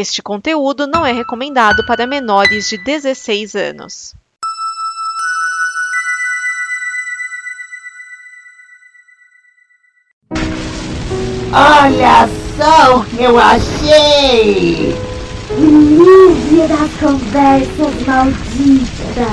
[0.00, 4.14] Este conteúdo não é recomendado para menores de 16 anos.
[11.52, 14.96] Olha só o que eu achei!
[15.58, 19.26] Livre das conversas malditas!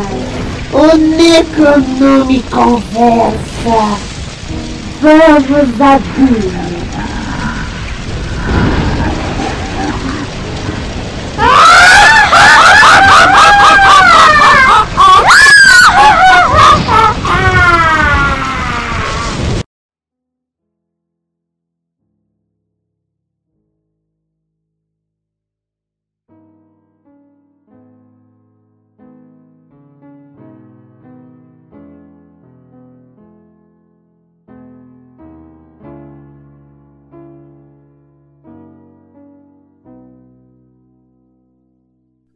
[0.73, 3.99] O Necronome conversa!
[4.99, 6.74] Vamos abrir!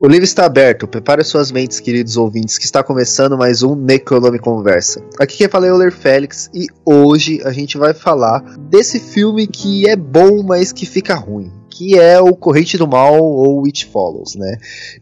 [0.02, 4.40] O livro está aberto, prepare suas mentes, queridos ouvintes, que está começando mais um Necronome
[4.40, 5.04] Conversa.
[5.20, 9.46] Aqui quem fala é o Ler Félix e hoje a gente vai falar desse filme
[9.46, 11.52] que é bom, mas que fica ruim.
[11.70, 14.58] Que é o Corrente do Mal ou It Follows, né?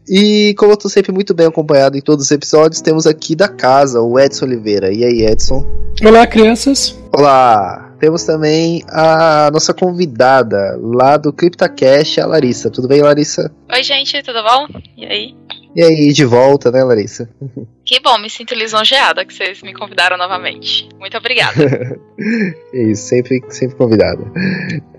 [0.08, 3.46] E como eu tô sempre muito bem acompanhado em todos os episódios, temos aqui da
[3.46, 4.92] casa o Edson Oliveira.
[4.92, 5.64] E aí, Edson?
[6.04, 6.98] Olá, crianças.
[7.16, 7.87] Olá!
[7.98, 12.70] Temos também a nossa convidada lá do CryptaCast, a Larissa.
[12.70, 13.52] Tudo bem, Larissa?
[13.72, 14.68] Oi, gente, tudo bom?
[14.96, 15.34] E aí?
[15.74, 17.28] E aí, de volta, né, Larissa?
[17.88, 20.86] Que bom, me sinto lisonjeada que vocês me convidaram novamente.
[21.00, 21.98] Muito obrigada.
[22.70, 24.30] Isso, sempre, sempre convidado.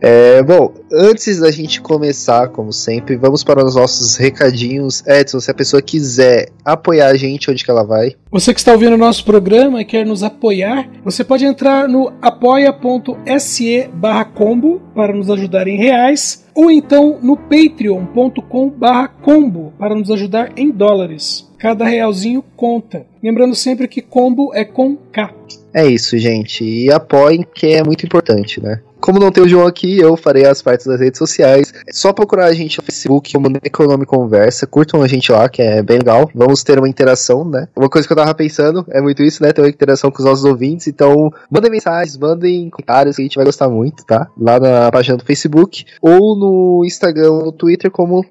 [0.01, 5.05] É, bom, antes da gente começar, como sempre, vamos para os nossos recadinhos.
[5.05, 8.15] Edson, se a pessoa quiser apoiar a gente, onde que ela vai?
[8.31, 12.11] Você que está ouvindo o nosso programa e quer nos apoiar, você pode entrar no
[12.19, 19.93] apoia.se barra combo para nos ajudar em reais, ou então no patreon.com barra combo para
[19.93, 21.48] nos ajudar em dólares.
[21.59, 23.05] Cada realzinho conta.
[23.21, 25.33] Lembrando sempre que combo é com K.
[25.73, 26.63] É isso, gente.
[26.63, 28.81] E apoiem, que é muito importante, né?
[28.99, 31.73] Como não tem o João aqui, eu farei as partes das redes sociais.
[31.87, 34.67] É só procurar a gente no Facebook como Necronome Conversa.
[34.67, 36.29] Curtam a gente lá, que é bem legal.
[36.35, 37.67] Vamos ter uma interação, né?
[37.75, 39.51] Uma coisa que eu tava pensando é muito isso, né?
[39.53, 40.87] Ter uma interação com os nossos ouvintes.
[40.87, 44.27] Então, mandem mensagens, mandem comentários que a gente vai gostar muito, tá?
[44.37, 45.85] Lá na página do Facebook.
[46.01, 48.25] Ou no Instagram no Twitter como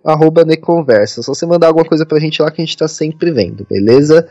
[0.46, 1.22] Neconversa.
[1.22, 4.28] Só você mandar alguma coisa pra gente lá que a gente tá sempre vendo, beleza?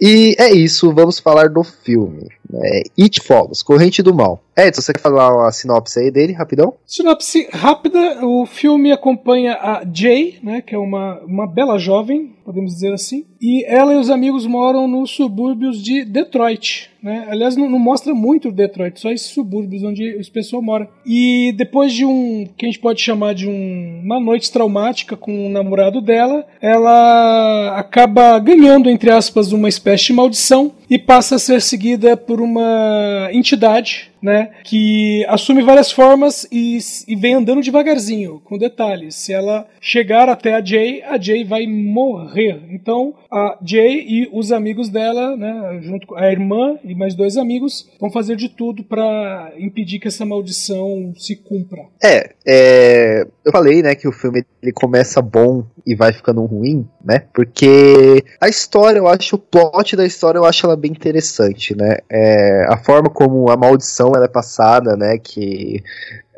[0.00, 2.28] E é isso, vamos falar do filme.
[2.54, 4.42] É, It Follows, Corrente do Mal.
[4.56, 6.74] Edson, você quer falar uma sinopse aí dele, rapidão?
[6.84, 12.72] Sinopse rápida: o filme acompanha a Jay, né, que é uma, uma bela jovem, podemos
[12.72, 16.90] dizer assim, e ela e os amigos moram nos subúrbios de Detroit.
[17.00, 17.26] Né?
[17.30, 20.88] Aliás, não, não mostra muito Detroit, só esses subúrbios onde os pessoal mora.
[21.06, 25.46] E depois de um, que a gente pode chamar de um, uma noite traumática com
[25.46, 31.38] o namorado dela, ela acaba ganhando, entre aspas, uma espécie de maldição e passa a
[31.38, 38.40] ser seguida por uma entidade né, que assume várias formas e, e, vem andando devagarzinho,
[38.44, 39.14] com detalhes.
[39.14, 42.60] Se ela chegar até a Jay, a Jay vai morrer.
[42.70, 47.36] Então, a Jay e os amigos dela, né, junto com a irmã e mais dois
[47.36, 51.82] amigos, vão fazer de tudo para impedir que essa maldição se cumpra.
[52.02, 56.86] É, é, eu falei, né, que o filme ele começa bom e vai ficando ruim,
[57.02, 57.24] né?
[57.32, 61.96] Porque a história, eu acho, o plot da história, eu acho ela bem interessante, né?
[62.10, 65.18] É, a forma como a maldição ela é passada, né?
[65.18, 65.82] Que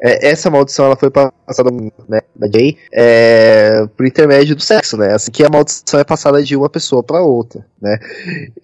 [0.02, 1.70] é, essa maldição ela foi passada
[2.08, 5.14] né, da Jay é, por intermédio do sexo, né?
[5.14, 7.98] Assim que a maldição é passada de uma pessoa para outra, né?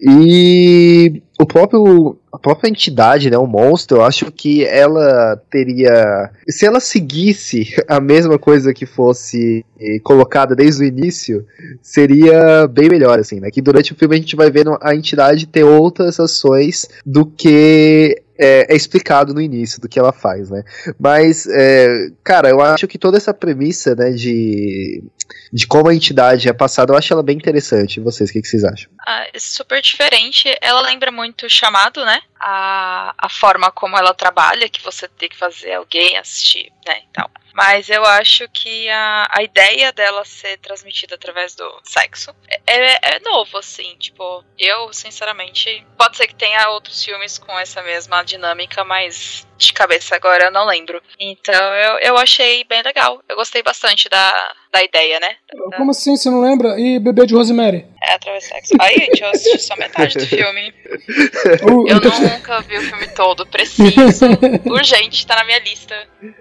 [0.01, 6.67] E o próprio a própria entidade, né, o monstro, eu acho que ela teria, se
[6.67, 9.65] ela seguisse a mesma coisa que fosse
[10.03, 11.45] colocada desde o início,
[11.81, 13.49] seria bem melhor, assim, né?
[13.51, 18.21] Que durante o filme a gente vai vendo a entidade ter outras ações do que
[18.39, 20.63] é, é, explicado no início do que ela faz, né?
[20.99, 25.03] Mas, é, cara, eu acho que toda essa premissa, né, de,
[25.51, 27.97] de como a entidade é passada, eu acho ela bem interessante.
[27.97, 28.89] E vocês, o que, que vocês acham?
[29.07, 30.53] Ah, super diferente.
[30.61, 32.21] Ela lembra muito o chamado, né?
[32.39, 37.01] A, a forma como ela trabalha, que você tem que fazer alguém assistir, né?
[37.09, 37.27] Então.
[37.57, 42.31] Mas eu acho que a, a ideia dela ser transmitida através do sexo
[42.67, 43.95] é, é novo, assim.
[43.97, 49.73] Tipo, eu, sinceramente, pode ser que tenha outros filmes com essa mesma dinâmica, mas de
[49.73, 51.01] cabeça agora eu não lembro.
[51.19, 53.21] Então eu, eu achei bem legal.
[53.27, 54.31] Eu gostei bastante da,
[54.71, 55.35] da ideia, né?
[55.75, 56.79] Como assim, você não lembra?
[56.79, 57.85] E Bebê de Rosemary?
[58.03, 58.73] É, através do sexo.
[58.79, 60.73] Aí, gente, eu assisti só metade do filme.
[61.63, 63.45] O- Eu então- nunca vi o filme todo.
[63.47, 64.25] Preciso.
[64.69, 65.95] Urgente, tá na minha lista.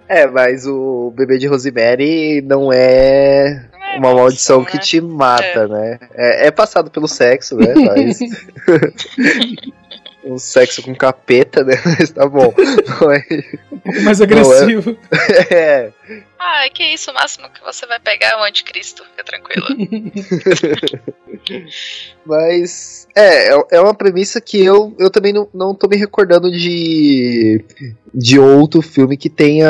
[0.08, 4.66] É, mas o bebê de Rosemary não é é uma maldição né?
[4.70, 5.98] que te mata, né?
[6.14, 7.72] É, é passado pelo sexo, né?
[7.74, 8.18] Mas.
[10.26, 11.74] um sexo com capeta, né?
[11.98, 12.52] Mas tá bom.
[13.00, 13.24] Não é.
[13.72, 14.98] um pouco mais agressivo.
[15.50, 15.92] é.
[16.38, 19.04] Ai, que isso, o máximo que você vai pegar é o anticristo.
[19.04, 19.68] Fica tranquila.
[22.24, 26.50] Mas é, é- é uma premissa que eu, eu também não, não tô me recordando
[26.50, 27.64] de,
[28.12, 29.68] de outro filme que tenha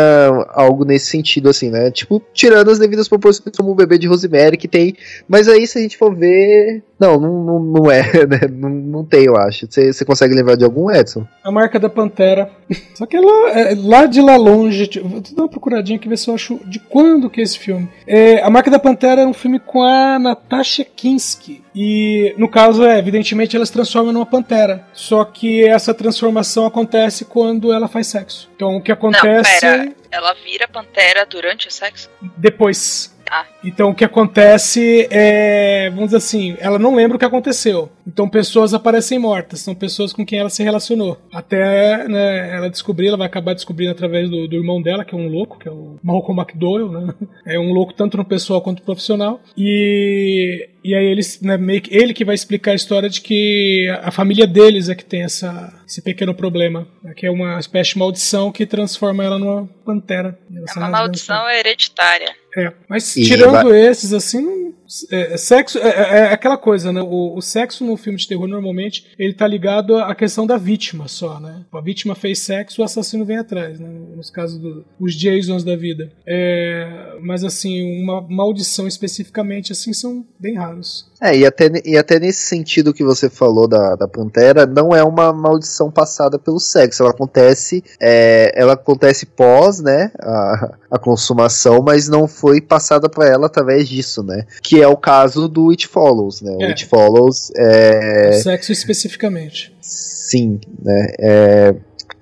[0.51, 1.91] algo nesse sentido, assim, né?
[1.91, 4.95] Tipo, tirando as devidas proporções como o bebê de Rosemary, que tem.
[5.29, 6.83] Mas aí, se a gente for ver.
[6.99, 8.41] Não, não, não, não é, né?
[8.51, 9.67] Não, não tem, eu acho.
[9.71, 11.27] Você consegue lembrar de algum, Edson?
[11.45, 12.51] A marca da Pantera.
[12.95, 14.87] Só que ela, é, lá de lá longe.
[14.87, 17.59] tipo, Vou dar uma procuradinha aqui ver se eu acho de quando que é esse
[17.59, 17.87] filme.
[18.07, 21.66] É, a marca da Pantera era um filme com a Natasha Kinski.
[21.77, 24.89] E no caso, é, evidentemente, ela se transforma numa pantera.
[24.95, 28.51] Só que essa transformação acontece quando ela faz sexo.
[28.57, 29.61] Então o que acontece.
[29.61, 29.93] pera.
[30.11, 32.09] Ela vira pantera durante o sexo?
[32.37, 33.15] depois.
[33.31, 33.45] Ah.
[33.67, 37.91] Então o que acontece é, vamos dizer assim, ela não lembra o que aconteceu.
[38.07, 41.21] Então pessoas aparecem mortas, são pessoas com quem ela se relacionou.
[41.33, 45.19] Até né, ela descobrir, ela vai acabar descobrindo através do, do irmão dela, que é
[45.19, 47.15] um louco, que é o Malcolm McDowell, né?
[47.47, 49.41] É um louco tanto no pessoal quanto no profissional.
[49.57, 53.89] E, e aí eles, né, meio que, ele que vai explicar a história de que
[54.03, 57.93] a família deles é que tem essa, esse pequeno problema, né, que é uma espécie
[57.93, 60.39] de maldição que transforma ela numa pantera.
[60.53, 62.35] É uma maldição hereditária.
[62.57, 64.75] é, mas E tirando esses, assim,
[65.11, 67.01] é, é sexo é, é- é aquela coisa, né?
[67.03, 71.09] O, o sexo no filme de terror, normalmente, ele tá ligado à questão da vítima
[71.09, 71.65] só, né?
[71.73, 73.89] A vítima fez sexo, o assassino vem atrás, né?
[74.15, 76.11] Nos casos dos Jasons da vida.
[76.27, 81.11] É, mas, assim, uma maldição especificamente, assim, são bem raros.
[81.21, 85.03] É, e até, e até nesse sentido que você falou da, da Pantera, não é
[85.03, 87.03] uma maldição passada pelo sexo.
[87.03, 93.27] Ela acontece, é, ela acontece pós, né, a, a consumação, mas não foi passada pra
[93.29, 94.47] ela através disso, né?
[94.63, 96.57] Que é o caso do It Follows, né?
[96.57, 96.67] O É.
[96.67, 98.33] It Follows é.
[98.33, 99.75] Sexo especificamente.
[99.81, 101.13] Sim, né?
[101.19, 101.75] É,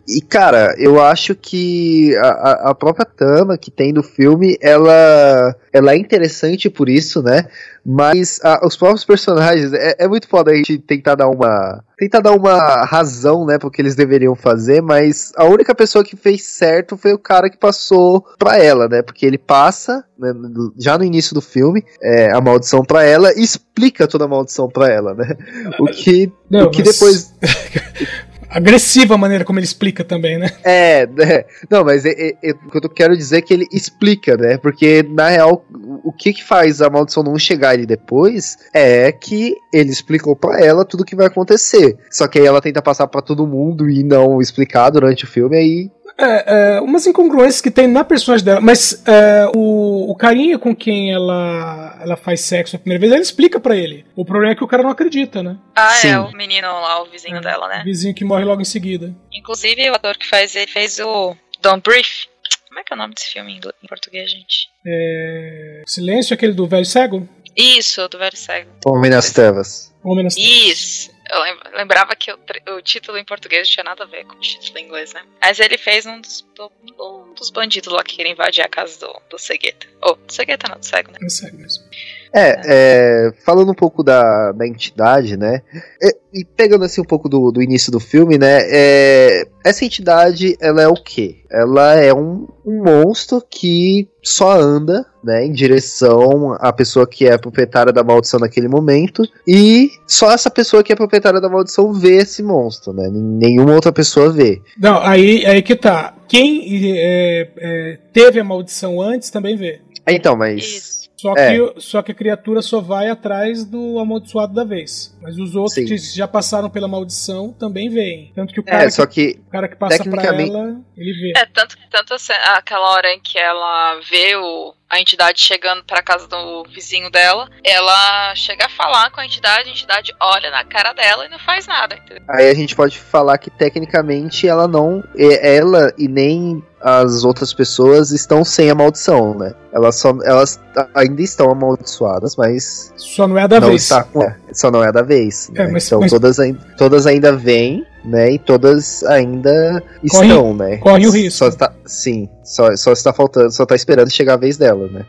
[0.06, 5.92] E, cara, eu acho que a, a- própria trama que tem do filme, ela, ela
[5.92, 7.46] é interessante por isso, né?
[7.86, 11.82] Mas a- os próprios personagens, é, é muito foda a gente tentar dar uma.
[11.96, 16.16] Tentar dar uma razão, né, pro que eles deveriam fazer, mas a única pessoa que
[16.16, 19.00] fez certo foi o cara que passou pra ela, né?
[19.00, 20.32] Porque ele passa, né,
[20.78, 24.68] já no início do filme, é, a maldição pra ela e explica toda a maldição
[24.68, 25.34] pra ela, né?
[25.78, 27.34] O que, Não, o que mas- depois.
[28.54, 30.48] Agressiva a maneira como ele explica também, né?
[30.62, 31.44] É, né?
[31.68, 34.56] Não, mas é- é- é- o que eu quero dizer é que ele explica, né?
[34.58, 35.64] Porque, na real,
[36.04, 40.60] o que que faz a maldição não chegar ali depois é que ele explicou pra
[40.60, 41.96] ela tudo o que vai acontecer.
[42.10, 45.56] Só que aí ela tenta passar pra todo mundo e não explicar durante o filme,
[45.56, 45.90] aí.
[46.16, 50.74] É, é, umas incongruências que tem na personagem dela, mas é, o, o carinha com
[50.74, 54.06] quem ela, ela faz sexo a primeira vez, ela explica pra ele.
[54.14, 55.56] O problema é que o cara não acredita, né?
[55.74, 56.08] Ah, Sim.
[56.10, 57.82] é o menino lá, o vizinho É, dela, O né?
[57.84, 59.12] vizinho que morre logo em seguida.
[59.32, 62.26] Inclusive, o ator que faz ele fez o Don't Brief.
[62.68, 64.68] Como é que é o nome desse filme em português, gente?
[64.86, 67.28] É, Silêncio, aquele do velho cego?
[67.56, 68.68] Isso, do Velho Cego.
[68.84, 69.94] Homem nas trevas.
[70.02, 71.13] Homem nas Isso.
[71.30, 72.38] Eu lem- lembrava que o,
[72.76, 75.22] o título em português não tinha nada a ver com o título em inglês, né?
[75.40, 78.98] Mas ele fez um dos, do- um dos bandidos lá que queria invadir a casa
[79.00, 79.86] do, do Segueta.
[80.02, 81.18] Oh, do Segueta não, do Cego, né?
[81.22, 81.84] É cego mesmo.
[82.34, 85.62] É, é, falando um pouco da, da entidade, né?
[86.02, 88.58] é, e pegando assim um pouco do, do início do filme, né?
[88.64, 91.36] é, essa entidade, ela é o quê?
[91.48, 97.34] Ela é um, um monstro que só anda, né, em direção à pessoa que é
[97.34, 101.92] a proprietária da maldição naquele momento, e só essa pessoa que é proprietária da maldição
[101.92, 103.08] vê esse monstro, né?
[103.12, 104.60] Nenhuma outra pessoa vê.
[104.76, 106.14] Não, aí, aí que tá.
[106.26, 109.80] Quem é, é, teve a maldição antes também vê.
[110.08, 111.03] Então, mas Isso.
[111.16, 111.56] Só, É.
[111.56, 115.16] que, só que a criatura só vai atrás do amaldiçoado da vez.
[115.22, 115.86] Mas os outros Sim.
[115.86, 118.32] que já passaram pela maldição também veem.
[118.34, 120.80] Tanto que o cara, é, só que que, o cara que passa pra tecnicamente- ela,
[120.96, 121.32] ele vê.
[121.38, 125.82] É, tanto, tanto a ce- aquela hora em que ela vê o, a entidade chegando
[125.84, 130.50] pra casa do vizinho dela, ela chega a falar com a entidade, a entidade olha
[130.50, 131.96] na cara dela e não faz nada.
[131.96, 132.22] entendeu?
[132.28, 135.02] Aí a gente pode falar que tecnicamente ela não.
[135.16, 139.54] é- Ela e nem as outras pessoas estão sem a maldição, né?
[139.72, 140.60] Elas, só, elas
[140.94, 143.82] ainda estão amaldiçoadas, mas Só não é da não vez.
[143.82, 145.50] está é, só não é da vez.
[145.54, 145.70] É, né?
[145.72, 146.36] mas- então mas- todas,
[146.76, 148.32] todas ainda vêm, né?
[148.32, 150.76] E todas ainda Corre- estão, né?
[150.76, 151.38] corre o risco.
[151.38, 155.06] Só está, sim, só, só está faltando, só está esperando chegar a vez dela, né?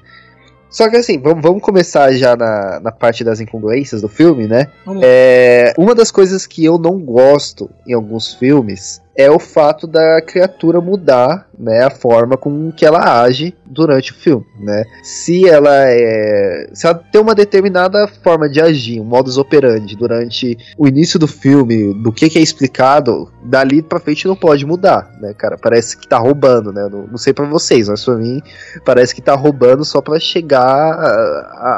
[0.70, 4.68] Só que assim, vamos, vamos começar já na, na parte das incongruências do filme, né?
[5.02, 10.22] É, uma das coisas que eu não gosto em alguns filmes é o fato da
[10.22, 14.84] criatura mudar, né, a forma com que ela age durante o filme, né?
[15.04, 20.58] Se ela é, se ela tem uma determinada forma de agir, um modus operandi durante
[20.78, 25.10] o início do filme, do que, que é explicado, dali pra frente não pode mudar,
[25.22, 25.58] né, cara?
[25.58, 26.88] Parece que tá roubando, né?
[26.92, 28.42] Não, não sei pra vocês, mas pra mim
[28.84, 30.94] parece que tá roubando só pra chegar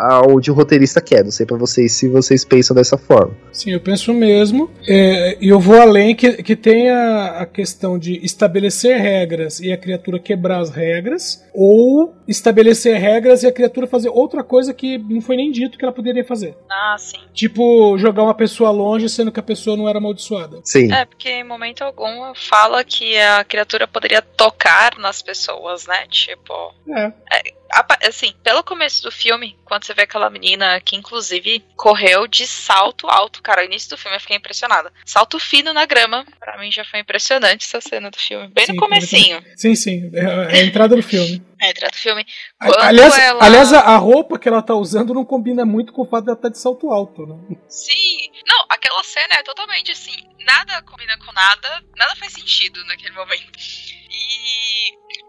[0.10, 1.24] aonde o roteirista quer.
[1.24, 3.34] Não sei pra vocês se vocês pensam dessa forma.
[3.52, 4.70] Sim, eu penso mesmo.
[4.88, 6.90] É, E eu vou além que, que tem
[7.28, 13.44] a, a questão de estabelecer regras e a criatura quebrar as regras, ou estabelecer regras
[13.44, 16.56] e a criatura fazer outra coisa que não foi nem dito que ela poderia fazer.
[16.70, 17.20] Ah, sim.
[17.34, 20.60] Tipo, jogar uma pessoa longe sendo que a pessoa não era amaldiçoada.
[20.64, 20.92] Sim.
[20.92, 26.06] É, porque em momento algum fala que a criatura poderia tocar nas pessoas, né?
[26.10, 26.54] Tipo.
[26.90, 27.06] É.
[27.06, 27.58] apa-
[28.08, 33.08] Assim, pelo começo do filme, quando você vê aquela menina que inclusive correu de salto
[33.08, 34.92] alto, cara, o início do filme eu fiquei impressionada.
[35.06, 38.74] Salto fino na grama, pra mim já foi impressionante essa cena do filme, bem Sim,
[38.74, 39.44] no comecinho.
[39.56, 40.10] Sim, sim.
[40.14, 41.46] É é a entrada do filme.
[41.60, 42.24] É, entra do filme.
[42.60, 45.92] A- Quando aliás, ela- aliás, a a roupa que ela tá usando não combina muito
[45.92, 47.58] com o fato de ela estar de salto alto, né?
[47.68, 48.30] Sim.
[48.48, 53.58] Não, aquela cena é totalmente assim, nada combina com nada, nada faz sentido naquele momento.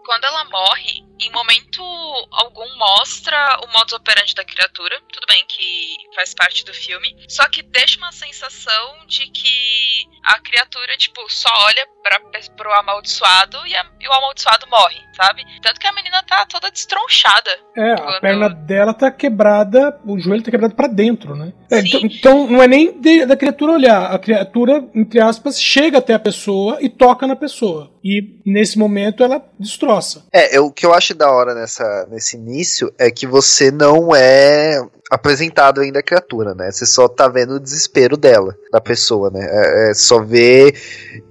[0.09, 1.83] Quando ela morre, em momento
[2.31, 4.99] algum mostra o modus operandi da criatura.
[5.13, 7.15] Tudo bem que faz parte do filme.
[7.27, 12.19] Só que deixa uma sensação de que a criatura, tipo, só olha pra,
[12.57, 15.45] pro amaldiçoado e, a- e o amaldiçoado morre, sabe?
[15.61, 17.51] Tanto que a menina tá toda destronchada.
[17.77, 21.53] É, a Quando- perna dela tá quebrada, o joelho tá quebrado pra dentro, né?
[21.71, 25.99] É, então, então não é nem de- da criatura olhar, a criatura, entre aspas, chega
[25.99, 27.91] até a pessoa e toca na pessoa.
[28.03, 29.98] E nesse momento ela destroça.
[30.33, 34.15] É, eu- o que eu acho da hora nessa, nesse início é que você não
[34.15, 36.71] é apresentado ainda a criatura, né?
[36.71, 39.47] Você só tá vendo o desespero dela, da pessoa, né?
[39.49, 40.75] É, é só ver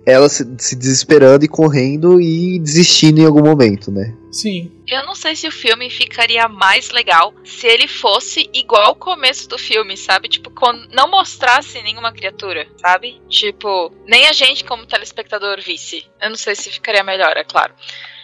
[0.05, 4.13] ela se, se desesperando e correndo e desistindo em algum momento, né?
[4.31, 4.71] Sim.
[4.87, 9.49] Eu não sei se o filme ficaria mais legal se ele fosse igual o começo
[9.49, 10.29] do filme, sabe?
[10.29, 10.51] Tipo,
[10.91, 13.21] não mostrasse nenhuma criatura, sabe?
[13.29, 16.05] Tipo, nem a gente como telespectador visse.
[16.21, 17.75] Eu não sei se ficaria melhor, é claro.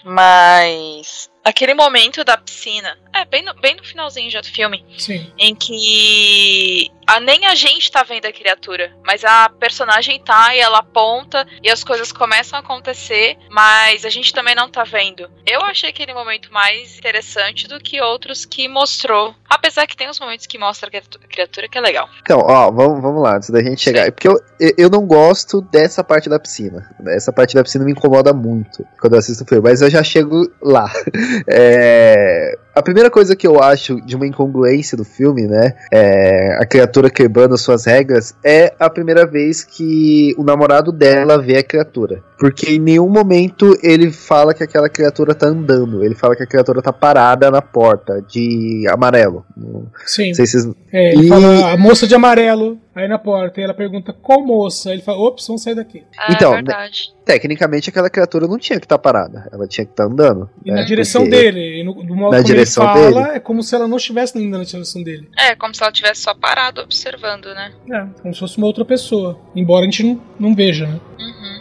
[0.04, 5.32] Mas aquele momento da piscina, é bem no, bem no finalzinho já do filme, Sim.
[5.38, 10.60] em que a, nem a gente tá vendo a criatura, mas a personagem tá e
[10.60, 15.28] ela aponta e as coisas começam a acontecer, mas a gente também não tá vendo.
[15.46, 19.34] Eu achei aquele momento mais interessante do que outros que mostrou.
[19.48, 22.08] Apesar que tem uns momentos que mostra a criatu- a criatura que é legal.
[22.22, 24.06] Então, ó, vamos, vamos lá, antes da gente chegar.
[24.06, 26.90] É Porque eu, eu- eu não gosto dessa parte da piscina.
[27.08, 30.02] Essa parte da piscina me incomoda muito quando eu assisto o filme, mas eu já
[30.02, 30.90] chego lá.
[31.46, 35.74] É, a primeira coisa que eu acho de uma incongruência do filme, né?
[35.92, 41.38] É, a criatura quebrando as suas regras, é a primeira vez que o namorado dela
[41.38, 42.22] vê a criatura.
[42.38, 46.02] Porque em nenhum momento ele fala que aquela criatura tá andando.
[46.04, 49.44] Ele fala que a criatura tá parada na porta, de amarelo.
[49.56, 50.34] Não Sim.
[50.34, 53.64] sei se vocês É, ele E- fala a moça de amarelo, aí na porta, e
[53.64, 54.92] ela pergunta qual moça?
[54.92, 56.04] Ele fala, ops, vamos sair daqui.
[56.28, 57.12] É Então, verdade.
[57.24, 60.48] Tecnicamente aquela criatura não tinha que estar parada, ela tinha que estar andando.
[60.64, 60.76] E né?
[60.80, 63.36] na direção Porque- dele, e no, do modo Na como direção ele fala, dele.
[63.36, 65.28] é como se ela não estivesse ainda na direção dele.
[65.38, 67.72] É, como se ela tivesse só parado observando, né?
[67.90, 69.38] É, como se fosse uma outra pessoa.
[69.56, 71.00] Embora a gente não, não veja, né?
[71.18, 71.53] Uhum.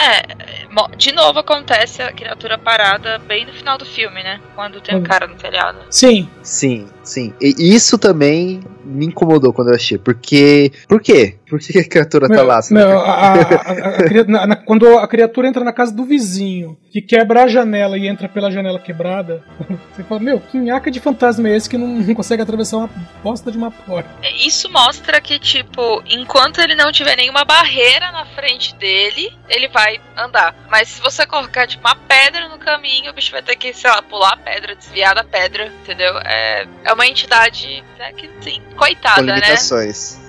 [0.00, 0.66] É,
[0.96, 4.40] de novo acontece a criatura parada bem no final do filme, né?
[4.54, 5.78] Quando tem o Quando- cara no telhado.
[5.90, 7.32] Sim, Sim, sim.
[7.40, 9.98] E isso também me incomodou quando eu achei.
[9.98, 10.72] Porque.
[10.88, 11.36] Por quê?
[11.48, 12.58] Por que a criatura tá Meu- lá?
[12.58, 12.74] Assim?
[12.74, 16.04] meu, a- a- a- a cria- na- na- quando a criatura entra na casa do
[16.04, 19.42] vizinho, que quebra a janela e entra pela janela quebrada,
[19.92, 22.90] você fala, meu, que nhaca de fantasma é esse que não, não consegue atravessar uma
[23.22, 24.08] bosta de uma porta?
[24.22, 29.68] É, Isso mostra que, tipo, enquanto ele não tiver nenhuma barreira na frente dele, ele
[29.68, 30.54] vai andar.
[30.70, 33.90] Mas se você colocar, tipo, uma pedra no caminho, o bicho vai ter que, sei
[33.90, 36.16] lá, pular a pedra, desviar da pedra, entendeu?
[36.18, 39.56] É, é uma entidade, né, que, sim, Com coitada, né?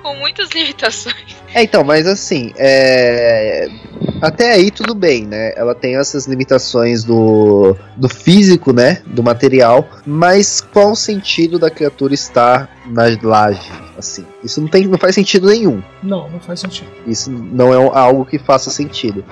[0.01, 1.35] Com muitas limitações.
[1.53, 3.67] É, então, mas assim, é...
[4.21, 5.53] até aí tudo bem, né?
[5.55, 9.01] Ela tem essas limitações do, do físico, né?
[9.05, 13.71] Do material, mas qual o sentido da criatura estar na laje?
[13.97, 15.83] Assim, isso não, tem, não faz sentido nenhum.
[16.01, 16.89] Não, não faz sentido.
[17.05, 19.23] Isso não é algo que faça sentido.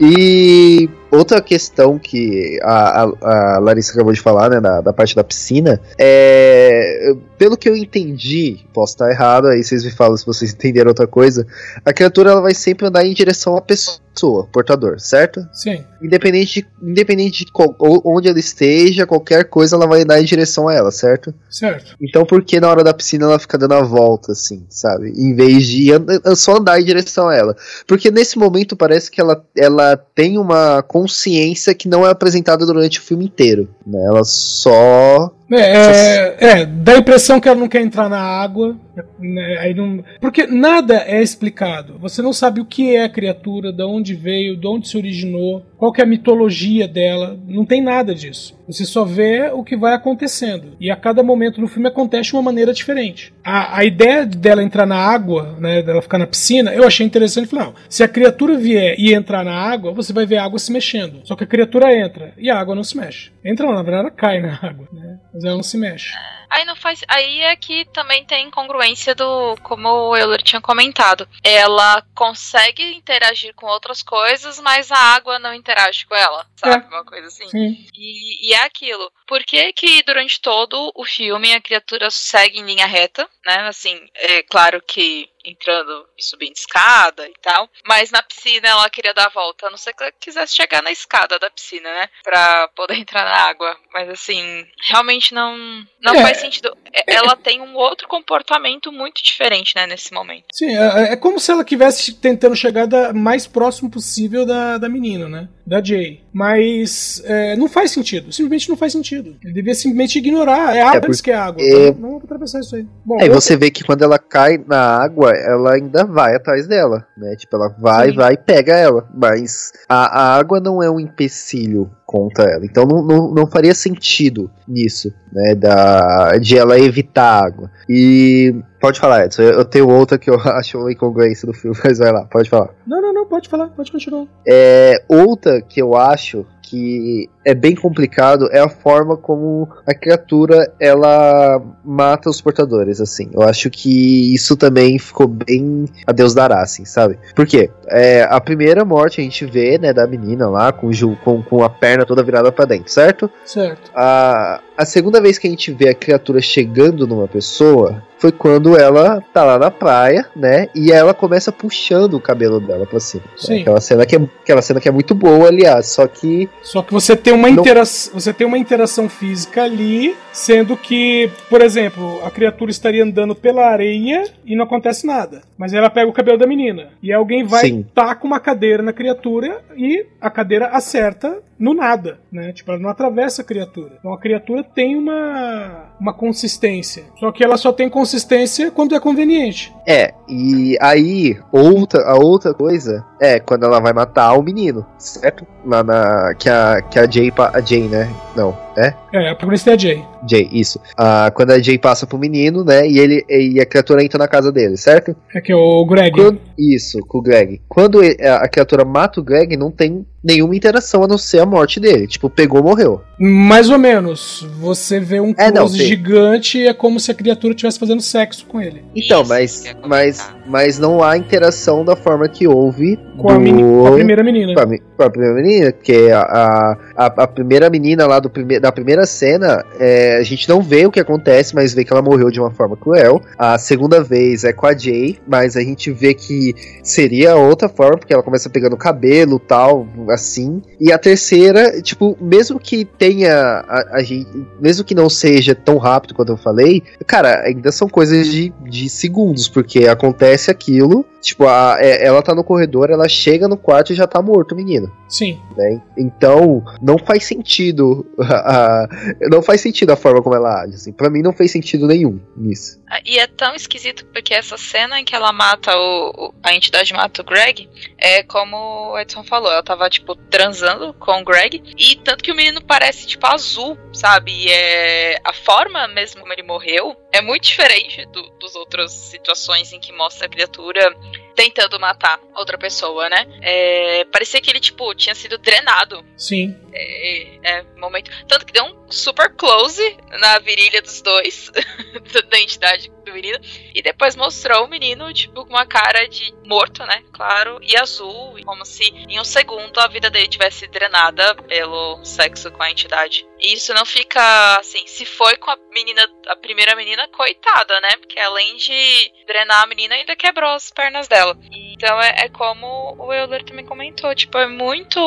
[0.00, 5.14] E outra questão que a, a- a Larissa acabou de falar, né, da, da parte
[5.16, 7.14] da piscina, é.
[7.36, 11.06] pelo que eu entendi, posso estar errado, aí vocês me falam se vocês entenderam outra
[11.06, 11.46] coisa.
[11.84, 15.46] A criatura ela vai sempre andar em direção à pessoa, portador, certo?
[15.52, 15.84] Sim.
[16.02, 17.74] Independente, de- independente de qual-
[18.04, 21.32] onde ela esteja, qualquer coisa ela vai andar em direção a ela, certo?
[21.48, 21.94] Certo.
[22.00, 25.10] Então por que na hora da piscina ela fica dando a volta, assim, sabe?
[25.16, 27.56] Em vez de and- só andar em direção a ela.
[27.86, 32.98] Porque nesse momento parece que ela, ela tem uma consciência que não é apresentada durante
[32.98, 33.68] o filme inteiro.
[33.86, 33.98] Né?
[34.04, 35.32] Ela só.
[35.50, 38.76] É, é, é, dá a impressão que ela não quer entrar na água.
[39.18, 41.96] né, aí não, porque nada é explicado.
[42.00, 45.62] Você não sabe o que é a criatura, de onde veio, de onde se originou,
[45.78, 47.38] qual que é a mitologia dela.
[47.46, 48.58] Não tem nada disso.
[48.66, 50.76] Você só vê o que vai acontecendo.
[50.78, 53.32] E a cada momento no filme acontece de uma maneira diferente.
[53.42, 57.46] A, a ideia dela entrar na água, né, dela ficar na piscina, eu achei interessante.
[57.46, 60.58] Falei, não, se a criatura vier e entrar na água, você vai ver a água
[60.58, 61.20] se mexendo.
[61.24, 63.30] Só que a criatura entra e a água não se mexe.
[63.44, 65.07] Entra não, na verdade ela cai na água, né?
[65.32, 66.12] Mas ela não se mexe.
[66.50, 67.04] Aí não faz.
[67.08, 69.56] Aí é que também tem incongruência do.
[69.62, 71.28] Como o Euler tinha comentado.
[71.44, 76.46] Ela consegue interagir com outras coisas, mas a água não interage com ela.
[76.56, 76.86] Sabe?
[76.86, 77.48] Uma coisa assim.
[77.48, 77.86] Sim.
[77.94, 79.12] E, e é aquilo.
[79.26, 83.68] Por que, que durante todo o filme a criatura segue em linha reta, né?
[83.68, 87.68] Assim, é claro que entrando e subindo escada e tal.
[87.86, 89.66] Mas na piscina ela queria dar a volta.
[89.66, 92.08] A não ser que ela quisesse chegar na escada da piscina, né?
[92.22, 93.76] Pra poder entrar na água.
[93.92, 95.56] Mas assim, realmente não,
[96.00, 96.22] não É.
[96.22, 96.76] faz sentido.
[96.92, 100.44] É- Ela tem um outro comportamento muito diferente, né, nesse momento.
[100.52, 104.88] Sim, é, é como se ela estivesse tentando chegar da, mais próximo possível da, da
[104.88, 105.48] menina, né?
[105.68, 106.20] Da Jay.
[106.32, 108.32] Mas é, não faz sentido.
[108.32, 109.36] Simplesmente não faz sentido.
[109.44, 110.74] Ele devia simplesmente ignorar.
[110.74, 111.62] É água, porque- diz que é água.
[111.62, 112.86] é- Não vamos atravessar isso aí.
[113.04, 116.66] Bom, Aí outra- você vê que quando ela cai na água, ela ainda vai atrás
[116.66, 117.36] dela, né?
[117.36, 118.16] Tipo, ela vai, Sim.
[118.16, 119.06] vai e pega ela.
[119.14, 122.64] Mas a, a água não é um empecilho contra ela.
[122.64, 125.54] Então não, não, não faria sentido nisso, né?
[125.54, 127.70] Da, de ela evitar a água.
[127.86, 128.54] E.
[128.80, 129.42] Pode falar, Edson.
[129.42, 132.48] Eu, eu tenho outra que eu acho uma incongruência do filme, mas vai lá, pode
[132.48, 132.70] falar.
[132.86, 134.26] Não, não, não, pode falar, pode continuar.
[134.46, 140.70] É, outra que eu acho que é bem complicado é a forma como a criatura
[140.78, 143.30] ela mata os portadores, assim.
[143.32, 147.18] Eu acho que isso também ficou bem a Deus dará, assim, sabe?
[147.34, 147.70] Por quê?
[147.86, 150.90] É, a primeira morte a gente vê, né, da menina lá com,
[151.24, 153.30] com, com a perna toda virada pra dentro, certo?
[153.46, 153.90] Certo.
[153.94, 158.76] A, a segunda vez que a gente vê a criatura chegando numa pessoa foi quando
[158.76, 160.68] ela tá lá na praia, né?
[160.74, 163.22] E ela começa puxando o cabelo dela pra cima.
[163.24, 163.30] né?
[163.36, 163.60] Sim.
[163.60, 165.86] Aquela, cena que é, aquela cena que é muito boa, aliás.
[165.86, 166.48] Só que.
[166.62, 171.30] Só que você tem uma Não- interação, você tem uma interação física ali, sendo que,
[171.48, 175.42] por exemplo, a criatura estaria andando pela areia e não acontece nada.
[175.56, 177.86] Mas ela pega o cabelo da menina e alguém vai Sim.
[177.94, 182.52] taca uma cadeira na criatura e a cadeira acerta no nada, né?
[182.52, 183.92] Tipo, ela não atravessa a criatura.
[183.98, 187.04] Então a criatura tem uma uma consistência.
[187.18, 189.74] Só que ela só tem consistência quando é conveniente.
[189.86, 195.44] É, e aí, outra, a outra coisa é quando ela vai matar o menino, certo?
[195.64, 196.34] Lá na.
[196.34, 197.32] Que a, que a Jay.
[197.36, 198.08] A Jay, né?
[198.36, 198.94] Não, é?
[199.12, 200.04] É, a protagonista é a Jay.
[200.28, 200.80] Jay, isso.
[200.96, 202.86] Ah, quando a Jay passa pro menino, né?
[202.86, 205.16] E, ele, e a criatura entra na casa dele, certo?
[205.34, 206.12] É que é o Greg.
[206.12, 207.60] Quando- isso, com o Greg.
[207.68, 211.78] Quando a criatura mata o Greg, não tem nenhuma interação a não ser a morte
[211.80, 212.06] dele.
[212.06, 213.02] Tipo, pegou, morreu.
[213.20, 214.46] Mais ou menos.
[214.60, 218.00] Você vê um É, não, close gigante e é como se a criatura estivesse fazendo
[218.00, 218.84] sexo com ele.
[218.94, 223.28] Então, Isso, mas, que ia mas, mas não há interação da forma que houve Com,
[223.30, 224.54] a, do- meni- com a primeira menina.
[224.54, 228.30] com a, com a primeira menina, porque a, a, a- a primeira menina lá do
[228.30, 231.92] prime, da primeira cena, é, a gente não vê o que acontece, mas vê que
[231.92, 233.20] ela morreu de uma forma cruel.
[233.36, 236.54] A segunda vez é com a Jay, mas a gente vê que
[236.84, 240.62] seria outra forma, porque ela começa pegando cabelo tal, assim.
[240.80, 243.34] E a terceira, tipo, mesmo que tenha
[243.68, 244.28] a, a gente,
[244.60, 248.88] mesmo que não seja tão rápido quanto eu falei, cara, ainda são coisas de, de
[248.88, 253.92] segundos, porque acontece aquilo, tipo, a, é- ela tá no corredor, ela chega no quarto
[253.92, 255.40] e já tá morto o menino Sim.
[255.56, 255.80] né?
[255.96, 258.88] Então, não faz sentido a, a-
[259.30, 260.92] não faz sentido a forma como ela age, assim.
[260.92, 262.78] Pra mim não fez sentido nenhum nisso.
[263.04, 266.92] E é tão esquisito porque essa cena em que ela mata o, o- a entidade
[266.92, 267.68] mata o Greg
[267.98, 268.56] é como
[268.92, 269.97] o Edson falou, ela tava tipo
[270.30, 274.32] transando com o Greg e tanto que o menino parece tipo azul, sabe?
[274.32, 279.72] E é a forma mesmo como ele morreu é muito diferente do, dos outras situações
[279.72, 280.94] em que mostra a criatura
[281.38, 283.24] tentando matar outra pessoa, né?
[283.40, 286.58] É, parecia que ele tipo tinha sido drenado Sim.
[286.72, 288.10] é, é, momento.
[288.26, 291.52] Tanto que deu um super close na virilha dos dois
[292.28, 293.38] da identidade do menino.
[293.72, 297.04] E depois mostrou o menino, tipo, com uma cara de morto, né?
[297.12, 302.50] Claro, e azul, como se em um segundo a vida dele tivesse drenada pelo sexo
[302.50, 303.24] com a entidade.
[303.40, 307.90] E isso não fica assim, se foi com a menina, a primeira menina, coitada, né?
[307.98, 311.38] Porque além de drenar a menina, ainda quebrou as pernas dela.
[311.78, 315.00] Então é, é como o Euler também comentou, tipo, é muito.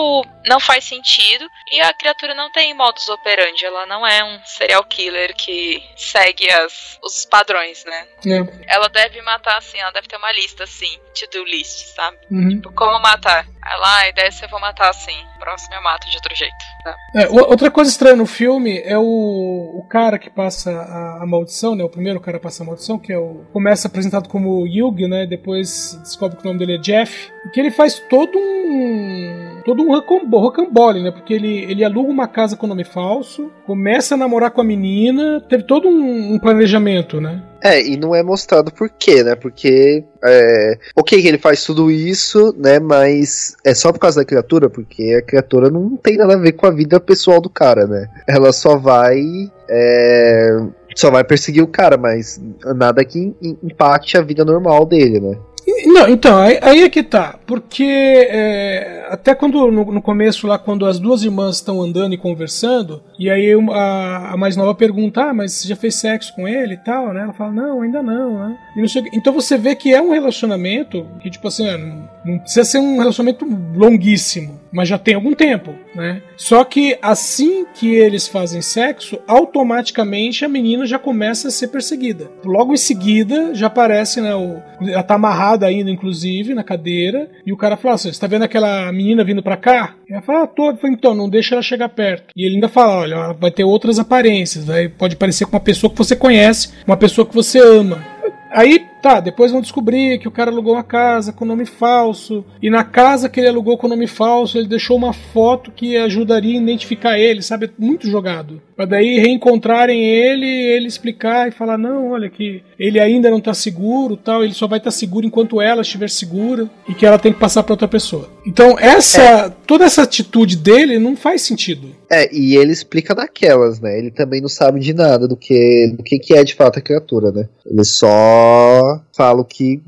[0.46, 1.46] não faz sentido.
[1.72, 6.50] E a criatura não tem modus operandi, ela não é um serial killer que segue
[6.50, 8.08] as, os padrões, né?
[8.26, 8.74] É.
[8.74, 12.18] Ela deve matar assim, ela deve ter uma lista assim, to-do list, sabe?
[12.30, 12.50] Uhum.
[12.50, 13.46] Tipo, como matar?
[13.62, 15.16] Aí lá, a ideia é se eu vou matar assim.
[15.40, 16.56] Próximo eu mato de outro jeito.
[16.84, 16.96] Tá?
[17.16, 21.76] É, outra coisa estranha no filme é o, o cara que passa a, a maldição,
[21.76, 21.84] né?
[21.84, 23.46] O primeiro cara passa a maldição, que é o.
[23.52, 25.26] Começa apresentado como Yugi, né?
[25.26, 27.32] Depois descobre que o nome dele é Jeff.
[27.54, 29.62] Que ele faz todo um.
[29.66, 31.12] todo um rocambo- rocambole, né?
[31.12, 35.42] Porque ele, ele aluga uma casa com nome falso, começa a namorar com a menina,
[35.50, 37.42] teve todo um, um planejamento, né?
[37.64, 39.36] É, e não é mostrado por quê, né?
[39.36, 40.04] Porque.
[40.24, 42.80] É, ok que ele faz tudo isso, né?
[42.80, 46.52] Mas é só por causa da criatura, porque a criatura não tem nada a ver
[46.52, 48.08] com a vida pessoal do cara, né?
[48.28, 49.20] Ela só vai.
[49.68, 50.60] é,
[50.96, 52.40] só vai perseguir o cara, mas
[52.76, 55.38] nada que impacte a vida normal dele, né?
[55.86, 57.36] Não, então, aí, aí é que tá.
[57.46, 62.18] Porque é, até quando no, no começo lá, quando as duas irmãs estão andando e
[62.18, 66.48] conversando, e aí a, a mais nova pergunta, ah, mas você já fez sexo com
[66.48, 67.22] ele e tal, né?
[67.22, 68.58] Ela fala, não, ainda não, né?
[68.76, 72.80] Não então você vê que é um relacionamento que, tipo assim, é, não precisa ser
[72.80, 73.46] um relacionamento
[73.76, 76.22] longuíssimo, mas já tem algum tempo, né?
[76.38, 82.30] Só que assim que eles fazem sexo, automaticamente a menina já começa a ser perseguida.
[82.44, 84.34] Logo em seguida já aparece, né?
[84.36, 88.44] O, ela tá amarrada ainda, inclusive, na cadeira, e o cara fala você tá vendo
[88.44, 89.96] aquela menina vindo pra cá?
[90.10, 90.76] E ela fala, ah, tô.
[90.76, 92.34] Falei, então, não deixa ela chegar perto.
[92.36, 95.60] E ele ainda fala: olha, ela vai ter outras aparências, vai, pode parecer com uma
[95.60, 98.04] pessoa que você conhece, uma pessoa que você ama.
[98.52, 102.46] Aí, tá, depois vão descobrir que o cara alugou uma casa com nome falso.
[102.62, 106.60] E na casa que ele alugou com nome falso, ele deixou uma foto que ajudaria
[106.60, 107.66] a identificar ele, sabe?
[107.66, 108.62] É Muito jogado.
[108.76, 113.54] Pra daí reencontrarem ele, ele explicar e falar: não, olha, que ele ainda não tá
[113.54, 117.32] seguro, tal, ele só vai estar seguro enquanto ela estiver segura e que ela tem
[117.32, 118.30] que passar pra outra pessoa.
[118.46, 119.50] Então, essa.
[119.68, 121.90] toda essa atitude dele não faz sentido.
[122.10, 123.98] É, e ele explica daquelas, né?
[123.98, 126.82] Ele também não sabe de nada do que, do que, que é de fato a
[126.82, 127.48] criatura, né?
[127.66, 129.82] Ele só fala o que,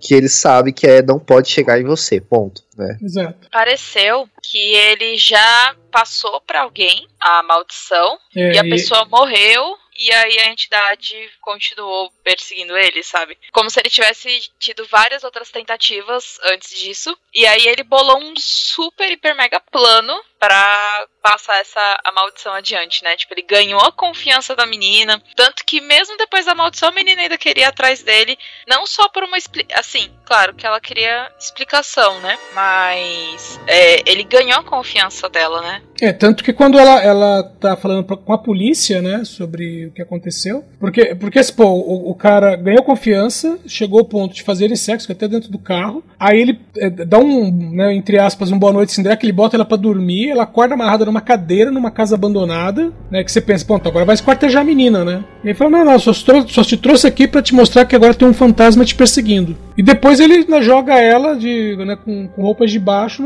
[0.00, 2.96] que ele sabe que é não pode chegar em você, ponto, né?
[3.02, 3.48] Exato.
[3.50, 9.76] Pareceu que ele já passou pra alguém a maldição É, e a e- pessoa morreu
[10.00, 13.36] e aí a entidade continuou perseguindo ele, sabe?
[13.50, 17.16] Como se ele tivesse tido várias outras tentativas antes disso.
[17.34, 23.02] E aí ele bolou um super, hiper, mega plano pra passar essa a maldição adiante,
[23.02, 23.16] né?
[23.16, 25.20] Tipo, ele ganhou a confiança da menina.
[25.34, 28.38] Tanto que mesmo depois da maldição, a menina ainda queria ir atrás dele.
[28.66, 29.78] Não só por uma explicação.
[29.78, 32.38] Assim, claro que ela queria explicação, né?
[32.54, 35.82] Mas é, ele ganhou a confiança dela, né?
[36.00, 40.00] É, tanto que quando ela, ela tá falando com a polícia, né, sobre o que
[40.00, 45.10] aconteceu, porque, porque pô, o, o cara ganhou confiança, chegou ao ponto de fazerem sexo,
[45.10, 48.88] até dentro do carro, aí ele é, dá um, né, entre aspas, um boa noite
[49.18, 53.22] que ele bota ela pra dormir, ela acorda amarrada numa cadeira, numa casa abandonada, né,
[53.22, 55.98] que você pensa, pronto, agora vai esquartejar a menina, né, e ele fala, não, não,
[55.98, 58.84] só, te trou- só te trouxe aqui pra te mostrar que agora tem um fantasma
[58.84, 59.56] te perseguindo.
[59.76, 63.22] E depois ele né, joga ela de, né, com, com roupas de baixo,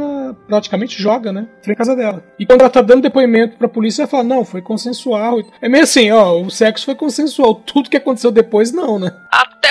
[0.47, 1.47] praticamente joga, né?
[1.63, 2.23] Frente à casa dela.
[2.39, 5.41] E quando ela tá dando depoimento pra polícia, ela fala: não, foi consensual.
[5.63, 7.55] É meio assim, ó, o sexo foi consensual.
[7.55, 9.11] Tudo que aconteceu depois, não, né?
[9.33, 9.69] Até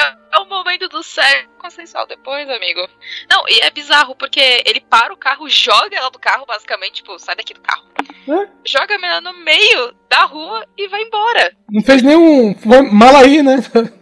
[0.51, 2.87] momento do sexo consensual depois, amigo.
[3.29, 7.17] Não, e é bizarro, porque ele para o carro, joga ela do carro, basicamente, tipo,
[7.19, 7.85] sai daqui do carro.
[8.27, 8.47] É.
[8.65, 11.55] Joga a menina no meio da rua e vai embora.
[11.69, 12.53] Não fez nenhum.
[12.55, 13.57] Foi mal aí, né?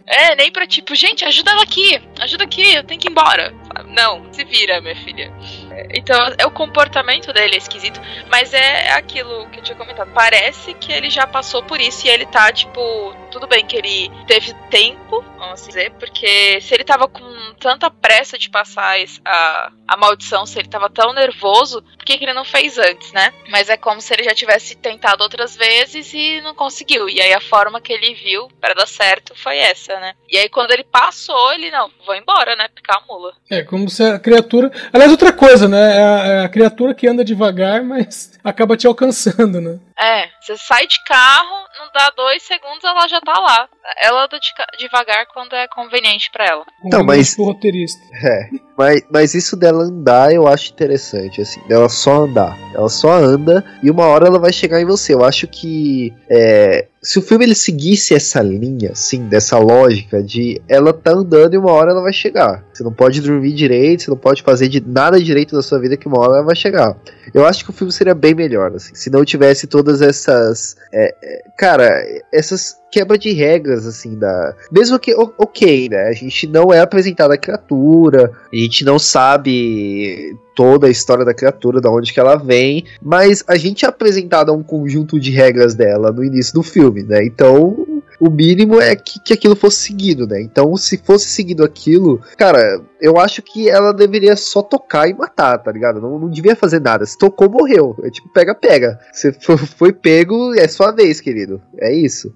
[0.06, 3.54] É, nem pra tipo, gente, ajuda ela aqui, ajuda aqui, eu tenho que ir embora.
[3.88, 5.32] Não, se vira, minha filha.
[5.70, 10.10] É, Então, é o comportamento dele é esquisito, mas é aquilo que eu tinha comentado.
[10.12, 14.10] Parece que ele já passou por isso e ele tá, tipo, tudo bem que ele
[14.26, 17.22] teve tempo, vamos dizer, porque se ele tava com
[17.58, 22.24] tanta pressa de passar a, a maldição, se ele tava tão nervoso, por que, que
[22.24, 23.32] ele não fez antes, né?
[23.50, 27.08] Mas é como se ele já tivesse tentado outras vezes e não conseguiu.
[27.08, 30.14] E aí a forma que ele viu pra dar certo foi essa, né?
[30.28, 32.68] E aí quando ele passou, ele, não, vou embora, né?
[32.74, 33.32] Picar a mula.
[33.50, 34.70] É, como se a criatura.
[34.92, 35.96] Aliás, outra coisa, né?
[35.96, 39.78] É a, é a criatura que anda devagar, mas acaba te alcançando, né?
[40.02, 43.68] É, você sai de carro, não dá dois segundos, ela já tá lá.
[44.02, 44.38] Ela anda
[44.78, 46.64] devagar quando é conveniente pra ela.
[46.80, 48.00] Com Não, o mas- roteirista.
[48.24, 48.48] É.
[48.78, 52.56] Mas, mas isso dela andar eu acho interessante, assim, dela só andar.
[52.74, 55.12] Ela só anda e uma hora ela vai chegar em você.
[55.12, 60.60] Eu acho que é, se o filme ele seguisse essa linha, assim, dessa lógica de
[60.68, 62.62] ela tá andando e uma hora ela vai chegar.
[62.72, 65.96] Você não pode dormir direito, você não pode fazer de nada direito da sua vida
[65.96, 66.96] que uma hora ela vai chegar.
[67.32, 70.76] Eu acho que o filme seria bem melhor, assim, se não tivesse todas essas.
[70.92, 71.88] É, é, cara,
[72.32, 74.54] essas quebra de regras, assim, da.
[74.70, 76.08] Mesmo que, ok, né?
[76.08, 81.32] A gente não é apresentada a criatura, a gente não sabe toda a história da
[81.32, 85.30] criatura, da onde que ela vem, mas a gente é apresentado a um conjunto de
[85.30, 87.24] regras dela no início do filme, né?
[87.24, 87.86] Então,
[88.18, 90.40] o mínimo é que, que aquilo fosse seguido, né?
[90.42, 95.58] Então, se fosse seguido aquilo, cara, eu acho que ela deveria só tocar e matar,
[95.58, 96.00] tá ligado?
[96.00, 97.04] Não, não devia fazer nada.
[97.06, 97.96] Se tocou, morreu.
[98.02, 98.98] É tipo, pega, pega.
[99.12, 101.60] Você foi, pego, é sua vez, querido.
[101.78, 102.32] É isso.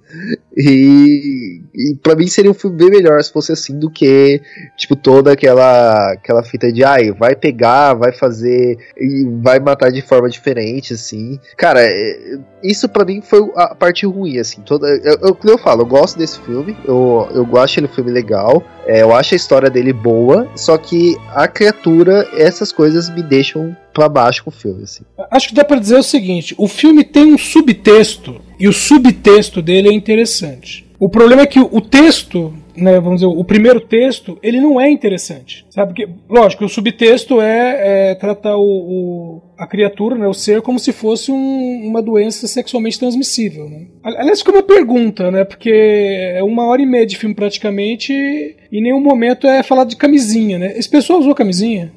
[0.56, 4.40] E, e para mim seria um filme bem melhor se fosse assim do que,
[4.76, 10.00] tipo, toda aquela, aquela fita de, ai, vai pegar, vai fazer e vai matar de
[10.00, 11.38] forma diferente, assim.
[11.56, 14.62] Cara, é, isso pra mim foi a parte ruim, assim.
[14.62, 17.92] Toda, eu, eu, como eu falo, eu gosto desse filme, eu, eu acho ele um
[17.92, 23.08] filme legal, é, eu acho a história dele boa, só que a criatura, essas coisas
[23.10, 25.04] me deixam pra baixo com o filme, assim.
[25.30, 29.60] Acho que dá pra dizer o seguinte: o filme tem um subtexto e o subtexto
[29.62, 30.84] dele é interessante.
[30.98, 34.88] O problema é que o texto, né, vamos dizer, o primeiro texto, ele não é
[34.90, 35.88] interessante, sabe?
[35.92, 40.78] Porque, lógico, o subtexto é, é tratar o, o- a criatura, né, o ser, como
[40.78, 43.68] se fosse um- uma doença sexualmente transmissível.
[43.68, 43.86] Né?
[44.02, 45.44] Aliás, fica uma pergunta, né?
[45.44, 49.88] Porque é uma hora e meia de filme praticamente e em nenhum momento é falado
[49.90, 50.72] de camisinha, né?
[50.76, 51.92] Esse pessoal usou camisinha?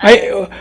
[0.00, 0.20] Aí,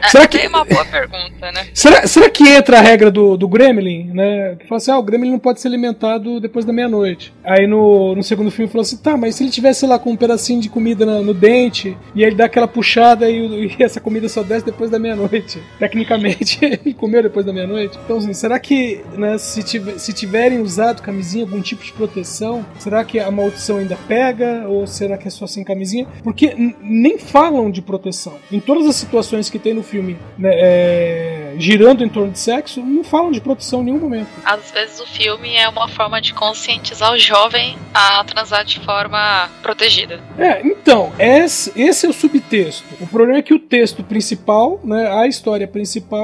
[0.09, 1.67] será que uma boa pergunta, né?
[1.73, 4.55] Será, será que entra a regra do, do Gremlin, né?
[4.59, 7.33] Que fala assim, ah, o Gremlin não pode ser alimentado depois da meia-noite.
[7.43, 10.15] Aí no, no segundo filme falou assim, tá, mas se ele tivesse lá com um
[10.15, 14.29] pedacinho de comida na- no dente, e ele dá aquela puxada e, e essa comida
[14.29, 15.59] só desce depois da meia-noite.
[15.77, 16.28] Tecnicamente,
[16.61, 17.97] ele comeu depois da meia-noite.
[18.03, 22.65] Então, assim, será que, né, se, tiver, se tiverem usado camisinha, algum tipo de proteção,
[22.77, 24.65] será que a maldição ainda pega?
[24.67, 26.07] Ou será que é só sem camisinha?
[26.23, 28.37] Porque nem falam de proteção.
[28.51, 32.81] Em todas as situações que tem no filme, né, é, girando em torno de sexo,
[32.81, 34.29] não falam de proteção em nenhum momento.
[34.45, 39.49] Às vezes o filme é uma forma de conscientizar o jovem a transar de forma
[39.61, 40.19] protegida.
[40.37, 42.85] É, então, esse, esse é o subtexto.
[42.99, 46.18] O problema é que o texto principal, né, a história principal,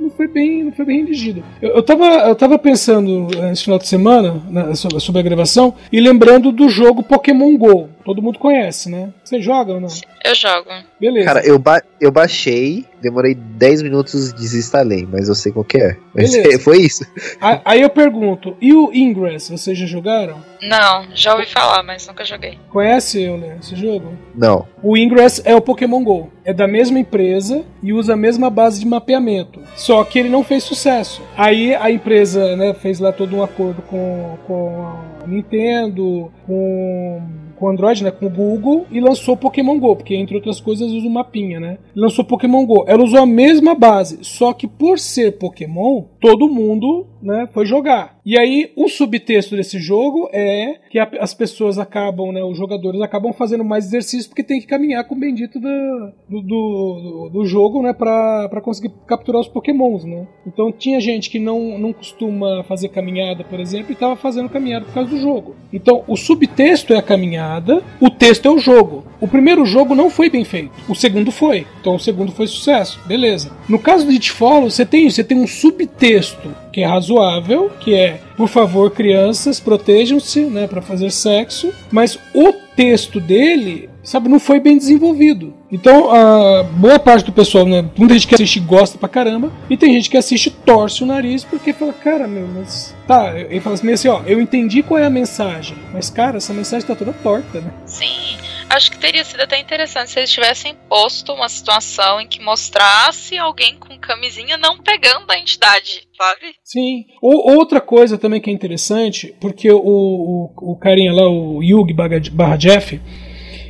[0.00, 1.42] não foi bem, não foi bem redigida.
[1.60, 5.24] Eu, eu, tava, eu tava pensando eh, esse final de semana né, sobre, sobre a
[5.24, 7.88] gravação e lembrando do jogo Pokémon GO.
[8.04, 9.10] Todo mundo conhece, né?
[9.22, 9.88] Você joga ou não?
[10.24, 10.68] Eu jogo.
[11.00, 11.26] Beleza.
[11.26, 15.78] Cara, eu, ba eu baixei, demorei 10 minutos e desinstalei, mas eu sei qual que
[15.78, 15.96] é.
[16.14, 16.58] Mas Beleza.
[16.64, 17.04] foi isso.
[17.40, 20.42] A- Aí eu pergunto, e o Ingress, vocês já jogaram?
[20.62, 22.58] Não, já ouvi falar, mas nunca joguei.
[22.70, 24.12] Conhece, Euler, esse jogo?
[24.34, 24.66] Não.
[24.82, 26.32] O Ingress é o Pokémon GO.
[26.44, 29.60] É da mesma empresa e usa a mesma base de mapeamento.
[29.76, 31.22] Só que ele não fez sucesso.
[31.36, 37.22] Aí a empresa né, fez lá todo um acordo com, com a Nintendo, com,
[37.58, 41.06] com Android, né, com o Google, e lançou Pokémon GO, porque entre outras coisas usa
[41.06, 41.78] o mapinha, né?
[41.94, 42.84] Lançou Pokémon GO.
[42.86, 48.17] Ela usou a mesma base, só que por ser Pokémon, todo mundo né, foi jogar.
[48.30, 53.00] E aí o subtexto desse jogo é que a- as pessoas acabam, né, os jogadores
[53.00, 57.46] acabam fazendo mais exercício porque tem que caminhar com o bendito da- do, do, do
[57.46, 60.26] jogo, né, pra, pra conseguir capturar os pokémons, né.
[60.46, 64.84] Então tinha gente que não, não costuma fazer caminhada, por exemplo, e tava fazendo caminhada
[64.84, 65.56] por causa do jogo.
[65.72, 69.06] Então o subtexto é a caminhada, o texto é o jogo.
[69.22, 71.66] O primeiro jogo não foi bem feito, o segundo foi.
[71.80, 73.50] Então o segundo foi sucesso, beleza.
[73.70, 78.20] No caso do It você tem você tem um subtexto que é razoável, que é,
[78.36, 84.60] por favor, crianças, protejam-se, né, para fazer sexo, mas o texto dele, sabe, não foi
[84.60, 85.52] bem desenvolvido.
[85.70, 89.76] Então, a boa parte do pessoal, né, muita gente que assiste gosta pra caramba, e
[89.76, 93.74] tem gente que assiste torce o nariz porque fala, cara, meu, mas tá, ele fala
[93.74, 97.12] assim, assim, ó, eu entendi qual é a mensagem, mas cara, essa mensagem tá toda
[97.12, 97.72] torta, né?
[97.84, 98.36] Sim,
[98.70, 103.38] acho que teria sido até interessante se eles tivessem posto uma situação em que mostrasse
[103.38, 106.54] alguém com camisinha não pegando a entidade, sabe?
[106.64, 107.04] Sim.
[107.22, 111.94] Ou, outra coisa também que é interessante, porque o, o, o carinha lá, o Yugi
[111.94, 113.00] barra Jeff,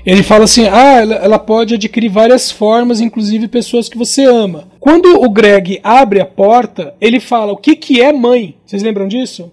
[0.06, 4.68] ele fala assim: ah, ela, ela pode adquirir várias formas, inclusive pessoas que você ama.
[4.80, 8.56] Quando o Greg abre a porta, ele fala: o que, que é mãe?
[8.64, 9.52] Vocês lembram disso?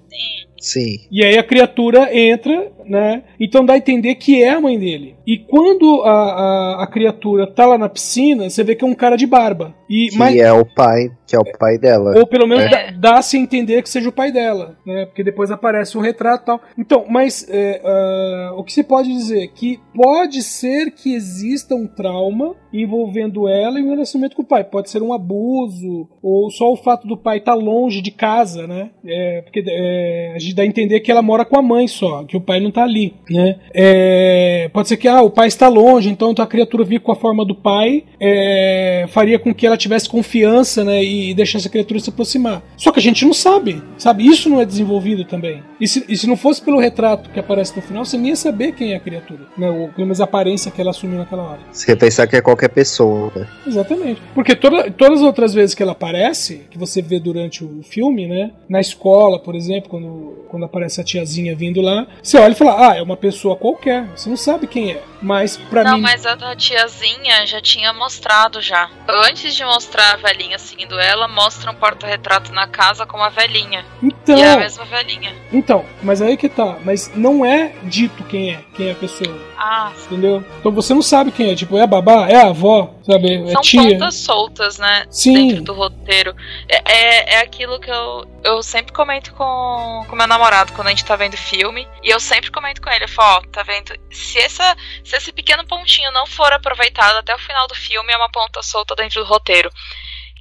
[0.65, 0.97] Sim.
[1.11, 3.23] E aí a criatura entra, né?
[3.39, 5.15] Então dá a entender que é a mãe dele.
[5.25, 8.93] E quando a, a, a criatura tá lá na piscina, você vê que é um
[8.93, 9.73] cara de barba.
[9.89, 12.17] E, Que mas, é o pai, que é o pai dela.
[12.17, 12.69] ou pelo menos É.
[12.69, 15.05] dá- dá-se a entender que seja o pai dela, né?
[15.05, 16.61] Porque depois aparece um retrato e tal.
[16.77, 21.75] Então, mas é, ah, o que se pode dizer é que pode ser que exista
[21.75, 24.63] um trauma envolvendo ela e o relacionamento com o pai.
[24.63, 28.89] Pode ser um abuso, ou só o fato do pai estar longe de casa, né?
[29.05, 32.23] É, porque é, a gente dá a entender que ela mora com a mãe só,
[32.23, 33.55] que o pai não tá ali, né?
[33.73, 37.15] É, pode ser que ah, o pai está longe, então a criatura vir com a
[37.15, 41.03] forma do pai é, faria com que ela tivesse confiança, né?
[41.03, 42.61] E deixasse a criatura se aproximar.
[42.77, 44.25] Só que a gente não sabe, sabe?
[44.27, 45.63] Isso não é desenvolvido também.
[45.79, 48.35] E se, e se não fosse pelo retrato que aparece no final, você nem ia
[48.35, 49.69] saber quem é a criatura, né?
[49.69, 51.59] Ou pelo menos a aparência que ela assumiu naquela hora.
[51.71, 53.47] Você ia pensar que é qualquer pessoa, né?
[53.65, 54.21] Exatamente.
[54.33, 58.27] Porque toda- todas as outras vezes que ela aparece, que você vê durante o filme,
[58.27, 58.51] né?
[58.67, 62.64] Na escola, por exemplo, quando, quando aparece a tiazinha vindo lá, você olha e fala,
[62.69, 64.05] ah, é uma pessoa qualquer.
[64.15, 65.03] Você não sabe quem é.
[65.21, 66.01] Mas pra Não, mim.
[66.01, 68.89] mas a da tiazinha já tinha mostrado já.
[69.07, 73.83] Antes de mostrar a velhinha seguindo ela, mostra um porta-retrato na casa com a velhinha.
[74.03, 75.33] Então, E é a mesma velhinha.
[75.51, 76.77] então, mas aí que tá.
[76.83, 79.35] Mas não é dito quem é, quem é a pessoa.
[79.67, 80.45] Ah, Entendeu?
[80.59, 81.55] Então você não sabe quem é.
[81.55, 82.29] Tipo, é a babá?
[82.29, 82.93] É a avó?
[83.01, 83.49] Sabe?
[83.49, 83.81] É são tia?
[83.81, 85.07] pontas soltas, né?
[85.09, 85.47] Sim.
[85.47, 86.35] Dentro do roteiro.
[86.69, 90.89] É, é, é aquilo que eu, eu sempre comento com, com meu namorado quando a
[90.91, 91.87] gente tá vendo filme.
[92.03, 93.91] E eu sempre comento com ele, eu falo, ó, tá vendo?
[94.11, 98.17] Se, essa, se esse pequeno pontinho não for aproveitado até o final do filme, é
[98.17, 99.71] uma ponta solta dentro do roteiro.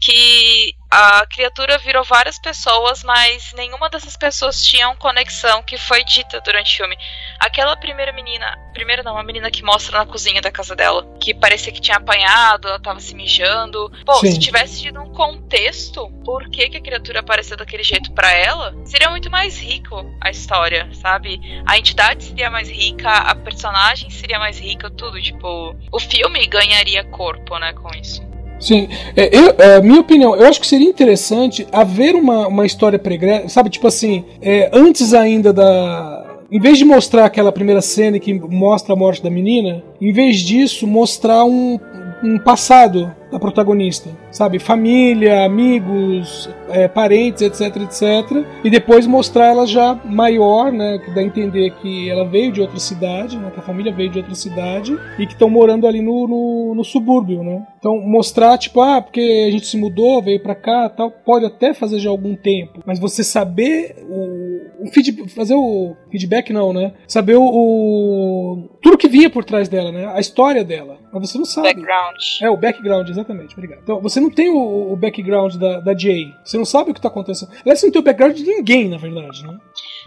[0.05, 6.41] Que a criatura virou várias pessoas, mas nenhuma dessas pessoas tinham conexão que foi dita
[6.41, 6.97] durante o filme.
[7.41, 11.35] Aquela primeira menina, primeira não, a menina que mostra na cozinha da casa dela, que
[11.35, 13.91] parecia que tinha apanhado, ela tava se mijando.
[14.07, 14.33] Pô, Sim.
[14.33, 18.73] se tivesse tido um contexto, por que, que a criatura apareceu daquele jeito pra ela,
[18.85, 21.41] seria muito mais rico a história, sabe?
[21.67, 25.21] A entidade seria mais rica, a personagem seria mais rica, tudo.
[25.21, 28.24] Tipo, o filme ganharia corpo, né, com isso.
[28.59, 32.99] Sim, é, eu, é, minha opinião, eu acho que seria interessante haver uma, uma história
[32.99, 36.23] pregressa, sabe, tipo assim, é, antes ainda da.
[36.51, 40.39] Em vez de mostrar aquela primeira cena que mostra a morte da menina, em vez
[40.39, 41.81] disso, mostrar um,
[42.23, 44.59] um passado da protagonista, sabe?
[44.59, 48.45] Família, amigos, é, parentes, etc, etc.
[48.65, 50.99] E depois mostrar ela já maior, né?
[51.05, 53.51] Que dá a entender que ela veio de outra cidade, né?
[53.53, 56.85] Que a família veio de outra cidade e que estão morando ali no, no, no
[56.85, 57.67] subúrbio, né?
[57.79, 61.75] Então mostrar, tipo, ah, porque a gente se mudou, veio pra cá tal, pode até
[61.75, 66.93] fazer já algum tempo, mas você saber o, o fazer o feedback não, né?
[67.07, 70.07] Saber o, o- tudo que vinha por trás dela, né?
[70.15, 71.69] A história dela, mas você não sabe.
[71.69, 72.17] Background.
[72.43, 73.81] É, o background, exatamente, obrigado.
[73.83, 76.35] Então, você não tem o, o background da, da Jay.
[76.45, 77.51] Você não sabe o que tá acontecendo.
[77.61, 79.59] Aliás, você não tem o background de ninguém, na verdade, né?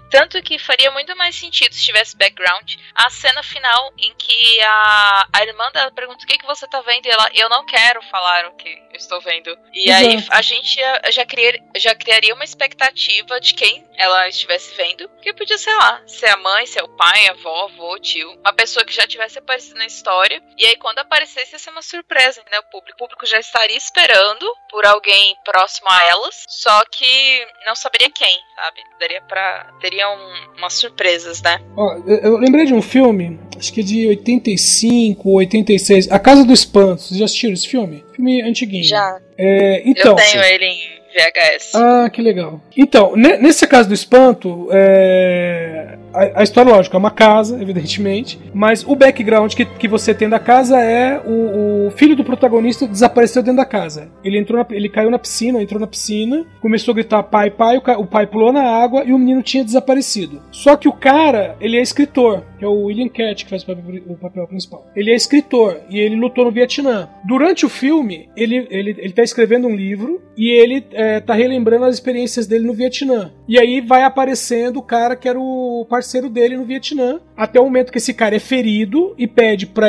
[0.10, 5.28] Tanto que faria muito mais sentido se tivesse background a cena final em que a,
[5.34, 8.02] a irmã dela pergunta o que, que você tá vendo e ela, eu não quero
[8.04, 9.58] falar o que eu estou vendo.
[9.74, 14.76] E aí a gente já, já, criar, já criaria uma expectativa de quem ela estivesse
[14.76, 18.32] vendo, que podia ser lá, ser a mãe, ser o pai, a avó, avô, tio,
[18.40, 20.42] uma pessoa que já tivesse aparecido na história.
[20.58, 22.60] E aí quando aparecesse ia ser uma surpresa, né?
[22.60, 27.76] O público, o público já estaria esperando por alguém próximo a elas, só que não
[27.76, 28.82] saberia quem, sabe?
[29.00, 31.60] Daria para teria um, umas surpresas, né?
[31.76, 36.52] Ó, eu, lembrei de um filme, acho que é de 85, 86, A Casa do
[36.52, 37.04] Espanto.
[37.04, 38.04] Vocês já assistiram esse filme?
[38.16, 38.84] Filme antiguinho.
[38.84, 39.20] Já.
[39.38, 40.12] É, então.
[40.12, 41.76] eu tenho ele em VHS.
[41.76, 42.60] Ah, que legal.
[42.76, 45.77] Então, ne- nesse caso do espanto, é,
[46.14, 50.40] a, história, lógico, é uma casa, evidentemente, mas o background que, que você tem da
[50.40, 54.10] casa é o, o filho do protagonista desapareceu dentro da casa.
[54.24, 57.78] Ele entrou, na- ele caiu na piscina, entrou na piscina, começou a gritar pai, pai,
[57.78, 60.42] o, o pai pulou na água e o menino tinha desaparecido.
[60.52, 64.16] Só que o cara, ele é escritor, que é o William Cat que faz o
[64.16, 64.86] papel, principal.
[64.96, 67.10] Ele é escritor e ele lutou no Vietnã.
[67.26, 71.86] Durante o filme, ele, ele, ele tá escrevendo um livro e ele é, tá relembrando
[71.86, 73.32] as experiências dele no Vietnã.
[73.48, 77.64] E aí vai aparecendo o cara que era o parceiro dele no Vietnã, até o
[77.64, 79.88] momento que esse cara é ferido e pede pra,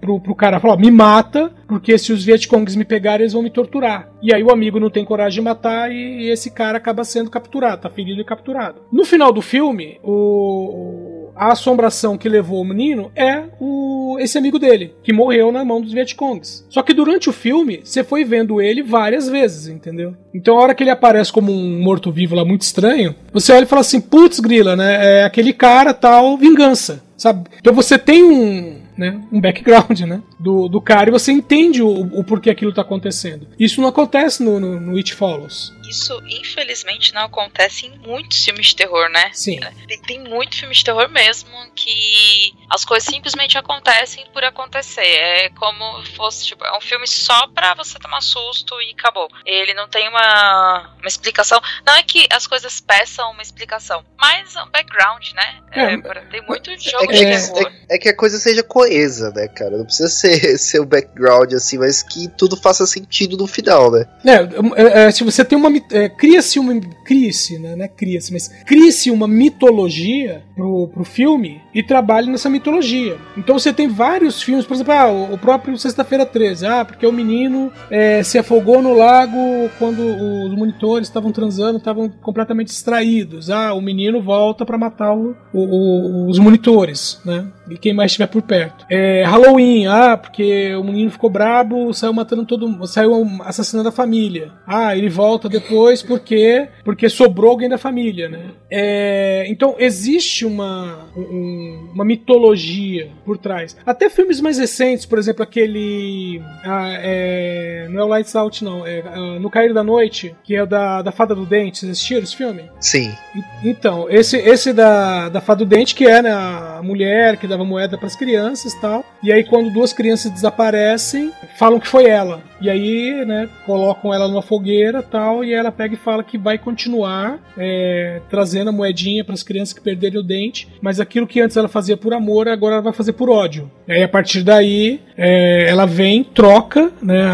[0.00, 3.50] pro, pro cara falar: me mata, porque se os Vietcongs me pegarem, eles vão me
[3.50, 4.10] torturar.
[4.22, 7.30] E aí o amigo não tem coragem de matar e, e esse cara acaba sendo
[7.30, 8.82] capturado, tá ferido e capturado.
[8.92, 14.58] No final do filme, o, a assombração que levou o menino é o, esse amigo
[14.58, 16.66] dele, que morreu na mão dos Vietcongs.
[16.68, 20.14] Só que durante o filme, você foi vendo ele várias vezes, entendeu?
[20.34, 23.66] Então a hora que ele aparece como um morto-vivo lá muito estranho, você olha e
[23.66, 25.20] fala assim, putz, grila, né?
[25.20, 27.48] É aquele cara tal, vingança, sabe?
[27.58, 31.88] Então você tem um, né, um background, né, do, do cara e você entende o,
[31.88, 33.46] o porquê aquilo tá acontecendo.
[33.58, 35.72] Isso não acontece no, no, no It Follows.
[35.90, 39.30] Isso, infelizmente, não acontece em muitos filmes de terror, né?
[39.32, 39.60] Sim.
[39.86, 45.02] Tem, tem muito filme de terror mesmo que as coisas simplesmente acontecem por acontecer.
[45.04, 49.28] É como fosse, tipo, é um filme só pra você tomar susto e acabou.
[49.44, 51.60] Ele não tem uma, uma explicação.
[51.86, 55.60] Não é que as coisas peçam uma explicação, mas é um background, né?
[55.72, 57.72] É, É, pra- tem muito jogo É que, de É, terror.
[57.88, 59.76] é- é que a coisa seja coesa, né, cara?
[59.76, 64.06] Não precisa ser, ser o background assim, mas que tudo faça sentido no final, né?
[64.24, 65.70] É, é, é, se você tem uma.
[65.90, 66.78] É, cria-se uma.
[67.04, 67.74] Cria-se, né?
[67.76, 73.16] Não é cria-se, mas cria-se uma mitologia pro, pro filme e trabalha nessa mitologia.
[73.36, 76.66] Então você tem vários filmes, por exemplo, ah, o próprio Sexta-feira 13.
[76.66, 79.38] Ah, porque o menino é, se afogou no lago
[79.78, 83.50] quando os monitores estavam transando, estavam completamente distraídos.
[83.50, 87.46] Ah, o menino volta pra matar o- o- os monitores, né?
[87.70, 88.84] E quem mais estiver por perto.
[88.90, 94.50] É, Halloween, ah, porque o menino ficou brabo, saiu matando todo saiu assassinando a família.
[94.66, 95.69] Ah, ele volta depois
[96.02, 98.40] porque porque sobrou alguém da família, né?
[98.70, 103.76] É, então existe uma um- uma mitologia por trás.
[103.84, 108.86] Até filmes mais recentes, por exemplo, aquele ah, é, não é o Lights Out não,
[108.86, 111.78] é ah, No Cair da Noite, que é o da, da Fada do Dente.
[111.78, 112.64] Vocês assistiram esse filme?
[112.80, 113.12] Sim.
[113.34, 117.46] E- Então, esse, esse da, da Fada do Dente, que é né, a mulher que
[117.46, 119.04] dava moeda para as crianças e tal.
[119.22, 122.42] E aí, quando duas crianças desaparecem, falam que foi ela.
[122.60, 125.44] E aí, né, colocam ela numa fogueira tal.
[125.44, 129.72] E ela pega e fala que vai continuar é, trazendo a moedinha para as crianças
[129.72, 130.68] que perderam o dente.
[130.80, 133.70] Mas aquilo que antes ela fazia por amor, agora ela vai fazer por ódio.
[133.86, 137.24] E aí, a partir daí, é, ela vem, troca né,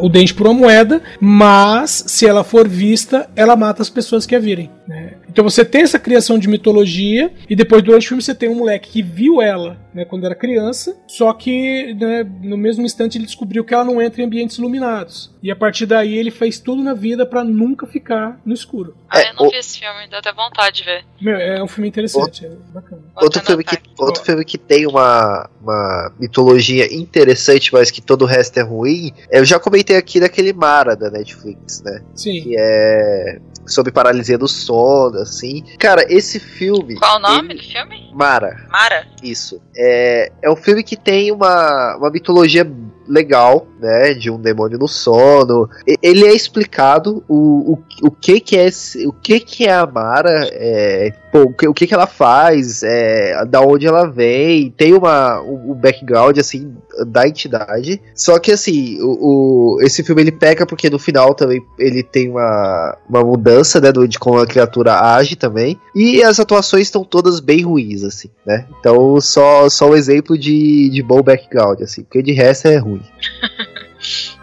[0.00, 1.00] o dente por uma moeda.
[1.20, 4.70] Mas, se ela for vista, ela mata as pessoas que a virem.
[4.86, 5.14] né?
[5.28, 8.56] Então você tem essa criação de mitologia e depois durante o filme você tem um
[8.56, 13.26] moleque que viu ela né, quando era criança, só que né, no mesmo instante ele
[13.26, 15.30] descobriu que ela não entra em ambientes iluminados.
[15.42, 18.94] E a partir daí ele fez tudo na vida pra nunca ficar no escuro.
[19.08, 21.04] Ah, É, eu não o- vi esse filme, dá até vontade de ver.
[21.20, 23.02] Meu, é um filme interessante, é bacana.
[23.20, 28.26] Outro filme, que, outro filme que tem uma, uma mitologia interessante, mas que todo o
[28.26, 32.02] resto é ruim, eu já comentei aqui daquele Mara da Netflix, né?
[32.14, 32.42] Sim.
[32.42, 35.62] Que é sobre paralisia do sono, assim.
[35.78, 36.96] Cara, esse filme.
[36.96, 38.10] Qual o nome ele- do filme?
[38.12, 39.06] Mara, Mara?
[39.22, 39.60] isso.
[39.76, 42.68] É, é um filme que tem uma, uma mitologia
[43.06, 44.14] legal, né?
[44.14, 45.68] De um demônio no sono.
[45.86, 49.72] E- Ele é explicado o, o, o que que é esse- o que que é
[49.72, 54.08] a Mara, é, pô, o, que, o que que ela faz, é, da onde ela
[54.10, 56.74] vem, tem uma um, um background assim
[57.06, 58.00] da entidade.
[58.14, 62.28] Só que assim, o, o- esse filme ele peca porque no final também ele tem
[62.28, 65.78] uma, uma mudança, né, do, de como a criatura age também.
[65.94, 68.66] E as atuações estão todas bem ruins, assim, né?
[68.80, 73.02] Então só, só um exemplo de, de bom background, assim, porque de resto é ruim.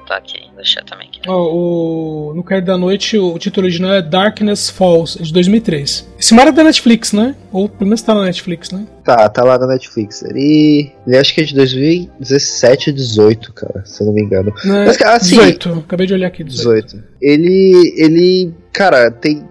[0.00, 1.20] Anotar aqui, deixar também aqui.
[1.26, 6.08] Ó, o, no Cair da Noite, o, título original é Darkness Falls, é de 2003.
[6.18, 7.34] Esse mar é da Netflix, né?
[7.52, 8.86] Ou pelo menos tá na Netflix, né?
[9.04, 10.22] Tá, tá lá na Netflix.
[10.22, 14.52] Ele, ele acho que é de 2017 ou 18, cara, se eu não me engano.
[14.64, 14.86] Né?
[14.86, 16.42] Mas, cara, assim, 18, acabei de olhar aqui.
[16.42, 16.86] 18.
[16.86, 17.10] 18.
[17.20, 19.44] Ele, ele, cara, tem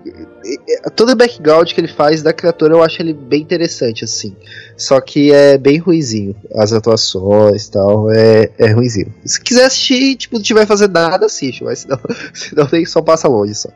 [0.95, 4.35] todo o background que ele faz da criatura eu acho ele bem interessante assim.
[4.79, 9.13] Só que é bem ruizinho as atuações e tal, é, é ruizinho.
[9.25, 11.99] Se quiser assistir, tipo, não tiver fazendo nada, assiste, mas senão,
[12.33, 13.69] senão tem só passa longe só.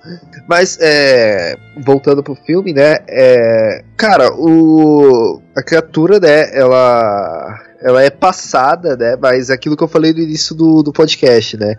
[0.47, 2.99] Mas é, voltando pro filme, né?
[3.08, 9.17] É, cara, o a criatura, né, ela ela é passada, né?
[9.21, 11.75] Mas aquilo que eu falei no início do, do podcast, né?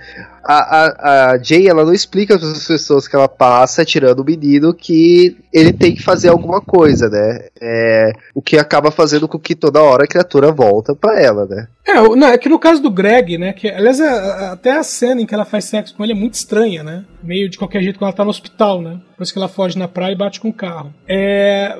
[0.46, 4.24] A, a, a Jay, ela não explica para as pessoas que ela passa tirando o
[4.24, 7.46] menino que ele tem que fazer alguma coisa, né?
[7.60, 11.66] É, o que acaba fazendo com que toda hora a criatura volta para ela, né?
[11.86, 13.52] É, não, é que no caso do Greg, né?
[13.54, 16.16] Que, aliás, a- a- até a cena em que ela faz sexo com ele é
[16.16, 17.04] muito estranha, né?
[17.22, 19.00] Meio de qualquer jeito quando ela tá no hospital, né?
[19.14, 20.92] Depois que ela foge na praia e bate com o carro.
[21.08, 21.78] É,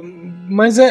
[0.49, 0.85] mas é,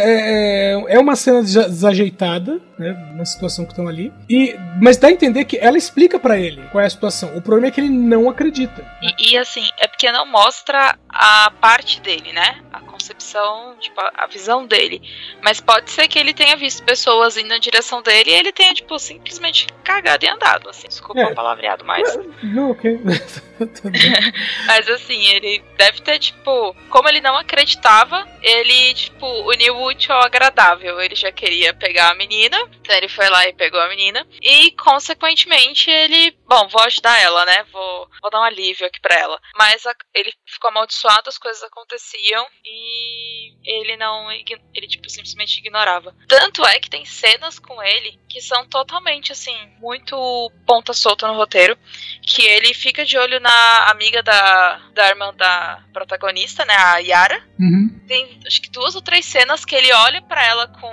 [0.74, 3.14] é, é uma cena desa- desajeitada, né?
[3.16, 4.12] Na situação que estão ali.
[4.30, 7.36] E, mas dá a entender que ela explica pra ele qual é a situação.
[7.38, 8.86] O problema é que ele não acredita.
[9.02, 12.58] E, e, assim, é porque não mostra a parte dele, né?
[12.74, 15.02] A concepção, tipo, a, a visão dele.
[15.42, 18.74] Mas pode ser que ele tenha visto pessoas indo na direção dele e ele tenha,
[18.74, 20.88] tipo, simplesmente cagado e andado, assim.
[20.90, 21.26] Desculpa É.
[21.28, 22.20] o palavreado, mas.
[22.44, 23.00] Não, ok.
[24.68, 30.14] Mas assim, ele deve ter, tipo, como ele não acreditava, ele, tipo, uniu o útil
[30.14, 31.00] ao agradável.
[31.02, 34.26] Ele já queria pegar a menina, então ele foi lá e pegou a menina.
[34.42, 37.66] E, consequentemente, ele, bom, vou ajudar ela, né?
[37.72, 39.40] Vou, vou dar um alívio aqui pra ela.
[39.56, 46.14] Mas a- ele ficou amaldiçoado, as coisas aconteciam e ele não, ele, tipo, simplesmente ignorava.
[46.28, 51.36] Tanto é que tem cenas com ele que são totalmente, assim, muito ponta solta no
[51.36, 51.78] roteiro.
[52.26, 56.74] Que ele fica de olho na amiga da, da irmã da protagonista, né?
[56.76, 57.40] A Yara.
[57.60, 58.02] Uhum.
[58.08, 60.92] Tem acho que duas ou três cenas que ele olha pra ela com.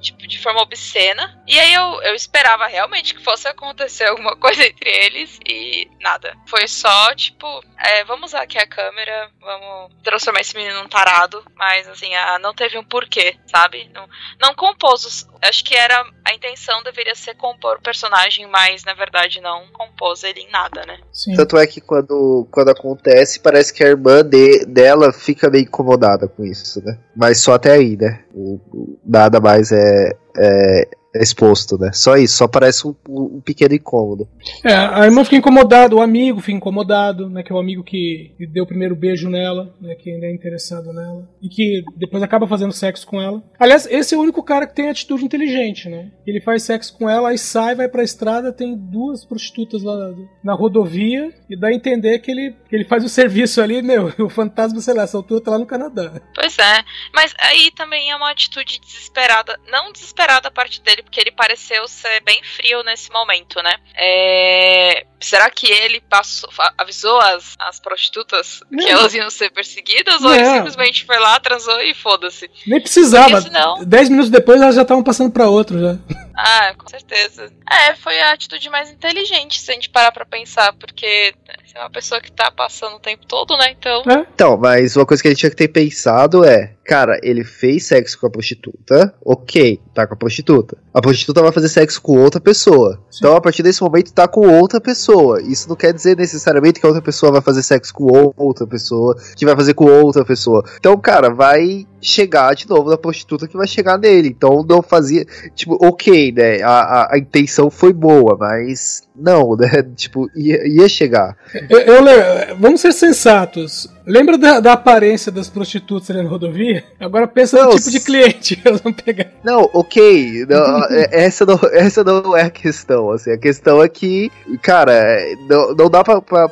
[0.00, 1.42] Tipo, de forma obscena.
[1.46, 5.38] E aí eu, eu esperava realmente que fosse acontecer alguma coisa entre eles.
[5.46, 6.34] E nada.
[6.46, 7.46] Foi só, tipo,
[7.78, 11.44] é, vamos usar aqui a câmera, vamos transformar esse menino num tarado.
[11.54, 13.90] Mas assim, a, não teve um porquê, sabe?
[13.92, 14.08] Não,
[14.40, 15.04] não compôs.
[15.04, 16.02] os- acho que era.
[16.30, 20.86] A intenção deveria ser compor o personagem, mas na verdade não compôs ele em nada,
[20.86, 20.96] né?
[21.12, 21.34] Sim.
[21.34, 26.28] Tanto é que quando, quando acontece, parece que a irmã de- dela fica meio incomodada
[26.28, 26.96] com isso, né?
[27.16, 28.22] Mas só até aí, né?
[28.32, 31.90] O, o- nada mais é, é, é exposto, né?
[31.92, 34.28] Só isso, só parece um, um pequeno incômodo.
[34.64, 37.42] É, a irmã fica incomodada, o amigo fica incomodado, né?
[37.42, 39.94] Que é o amigo que deu o primeiro beijo nela, né?
[39.96, 41.28] Que ainda é interessado nela.
[41.42, 43.42] E que depois acaba fazendo sexo com ela.
[43.58, 46.12] Aliás, esse é o único cara que tem atitude inteligente, né?
[46.24, 50.14] Ele faz sexo com ela, aí sai, vai pra estrada, tem duas prostitutas lá na,
[50.44, 54.12] na rodovia, e dá a entender que ele, que ele faz o serviço ali, meu,
[54.24, 56.20] o fantasma, sei lá, essa altura tá lá no Canadá.
[56.34, 61.20] Pois é, mas aí também é uma atitude desesperada, não desesperada a parte dele, porque
[61.20, 63.74] ele pareceu ser bem frio nesse momento, né?
[63.96, 66.48] É, Será que ele passou,
[66.78, 68.82] avisou as, as prostitutas Não.
[68.82, 70.22] que elas iam ser perseguidas?
[70.24, 70.54] Ou ele Não.
[70.56, 72.50] simplesmente foi lá, transou e foda-se?
[72.66, 73.38] Nem precisava.
[73.84, 75.98] Dez minutos depois elas já estavam passando pra outro já.
[76.42, 77.52] Ah, com certeza.
[77.70, 81.34] É, foi a atitude mais inteligente se a gente parar pra pensar, porque
[81.66, 83.76] você é uma pessoa que tá passando o tempo todo, né?
[83.78, 84.02] Então.
[84.08, 84.26] É.
[84.34, 87.86] Então, mas uma coisa que a gente tinha que ter pensado é, cara, ele fez
[87.86, 90.76] sexo com a prostituta, ok, tá com a prostituta.
[90.92, 93.00] A prostituta vai fazer sexo com outra pessoa.
[93.10, 93.18] Sim.
[93.20, 95.40] Então, a partir desse momento, tá com outra pessoa.
[95.42, 99.16] Isso não quer dizer necessariamente que a outra pessoa vai fazer sexo com outra pessoa,
[99.36, 100.64] que vai fazer com outra pessoa.
[100.78, 104.28] Então, cara, vai chegar de novo na prostituta que vai chegar nele.
[104.28, 105.24] Então, não fazia.
[105.54, 106.62] Tipo, ok, né?
[106.62, 109.84] A, a, a intenção foi boa, mas não, né?
[109.94, 111.36] Tipo, ia, ia chegar.
[111.68, 113.88] Eu, eu vamos ser sensatos.
[114.06, 116.82] Lembra da, da aparência das prostitutas ali na rodovia?
[116.98, 119.26] Agora pensa no Não, tipo de cliente que elas vão pegar.
[119.44, 120.46] Não, ok.
[120.48, 123.10] não, é- essa, não, essa não é a questão.
[123.10, 124.30] Assim, a questão é que,
[124.62, 126.50] cara, é, não, não dá pra, pra-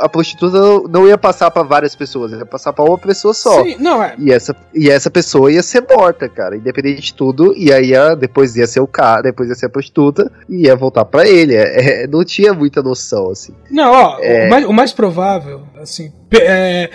[0.00, 0.56] A prostituta
[0.88, 3.64] não, ia passar pra várias pessoas, ia passar pra uma pessoa só.
[3.64, 4.14] Sim, não, é.
[4.18, 7.52] E essa, e essa pessoa ia ser morta, cara, independente de tudo.
[7.56, 10.76] E aí ia- depois ia ser o cara, depois ia ser a prostituta e ia
[10.76, 11.56] voltar pra ele.
[11.56, 13.54] É, é, não tinha muita noção, assim.
[13.70, 14.46] Não, ó, É.
[14.46, 16.90] o, mais, o mais provável, assim, é,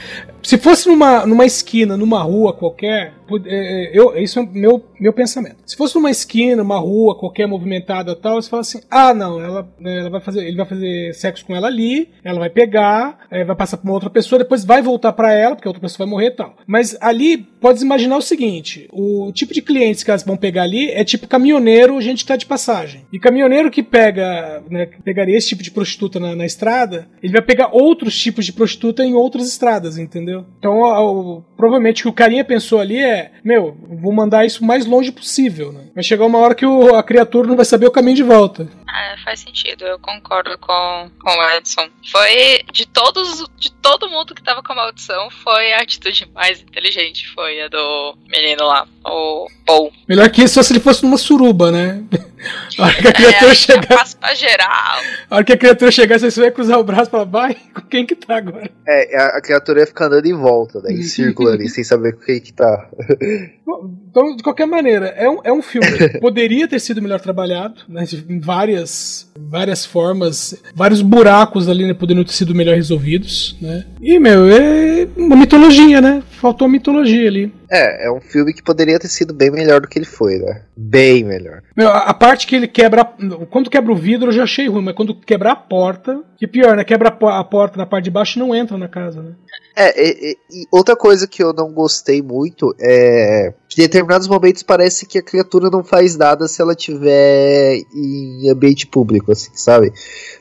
[0.45, 3.13] se fosse numa, numa esquina, numa rua qualquer,
[3.45, 5.57] é, é, eu, isso é meu, meu pensamento.
[5.65, 9.67] Se fosse numa esquina, uma rua qualquer movimentada tal, você fala assim: ah, não, ela,
[9.83, 13.55] ela vai fazer, ele vai fazer sexo com ela ali, ela vai pegar, é, vai
[13.55, 16.11] passar pra uma outra pessoa, depois vai voltar pra ela, porque a outra pessoa vai
[16.11, 16.55] morrer e tal.
[16.67, 20.91] Mas ali, pode imaginar o seguinte: o tipo de clientes que elas vão pegar ali
[20.91, 23.05] é tipo caminhoneiro, gente que tá de passagem.
[23.11, 27.41] E caminhoneiro que pega, né, pegaria esse tipo de prostituta na, na estrada, ele vai
[27.41, 30.45] pegar outros tipos de prostituta em outras estradas, entendeu?
[30.59, 34.86] Então, provavelmente o que o carinha pensou ali é: meu, vou mandar isso o mais
[34.86, 35.86] longe possível, né?
[35.93, 38.67] Vai chegar uma hora que o- a criatura não vai saber o caminho de volta.
[38.88, 41.88] É, faz sentido, eu concordo com, com o Edson.
[42.11, 46.61] Foi de todos, de todo mundo que tava com a maldição, foi a atitude mais
[46.61, 49.91] inteligente, foi a do menino lá, o Paul.
[50.07, 52.03] Melhor que isso só se ele fosse numa suruba, né?
[52.78, 55.02] A hora que a criatura é, chegar, pra geral.
[55.30, 57.82] a hora que a criatura chegar, você vai cruzar o braço e falar, vai, com
[57.82, 58.70] quem que tá agora?
[58.88, 60.93] É, a, a criatura ia ficar andando em volta, né?
[60.93, 62.89] Em círculo ali, sem saber com quem que tá.
[64.09, 67.82] Então, de qualquer maneira, é um, é um filme que poderia ter sido melhor trabalhado,
[67.89, 73.86] né, em várias, várias formas, vários buracos ali né, poderiam ter sido melhor resolvidos, né?
[74.01, 76.22] E, meu, é uma mitologia, né?
[76.30, 77.51] Faltou mitologia ali.
[77.70, 80.61] É, é um filme que poderia ter sido bem melhor do que ele foi, né?
[80.78, 81.61] Bem melhor.
[81.76, 83.03] Meu, a, a parte que ele quebra.
[83.49, 86.22] Quando quebra o vidro eu já achei ruim, mas quando quebrar a porta.
[86.38, 86.84] Que pior, né?
[86.84, 89.32] Quebra a porta na parte de baixo e não entra na casa, né?
[89.76, 93.53] É, e, e- outra coisa que eu não gostei muito é.
[93.78, 98.88] Em determinados momentos parece que a criatura não faz nada se ela tiver em ambiente
[98.88, 99.91] público, assim, sabe?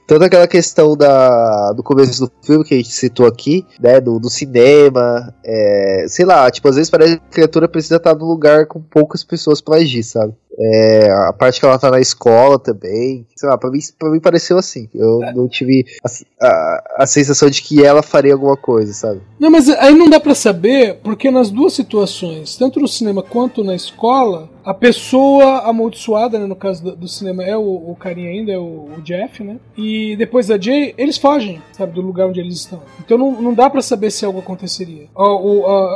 [0.06, 4.00] Toda aquela questão da, do começo do filme que a gente citou aqui, né?
[4.00, 8.14] Do, do cinema, é, sei lá, tipo, às vezes parece que a criatura precisa estar
[8.14, 10.32] num lugar com poucas pessoas pra agir, sabe?
[10.58, 14.20] É, a parte que ela tá na escola também, sei lá, pra mim, pra mim
[14.20, 14.88] pareceu assim.
[14.94, 19.20] Eu não tive a, a, a sensação de que ela faria alguma coisa, sabe?
[19.38, 23.64] Não, mas aí não dá pra saber, porque nas duas situações, tanto no cinema quanto
[23.64, 28.30] na escola, a pessoa amaldiçoada, né, no caso do, do cinema, é o, o carinha
[28.30, 29.58] ainda, é o, o Jeff, né?
[29.76, 32.82] E depois da Jay, eles fogem, sabe, do lugar onde eles estão.
[33.00, 35.08] Então não, não dá pra saber se algo aconteceria.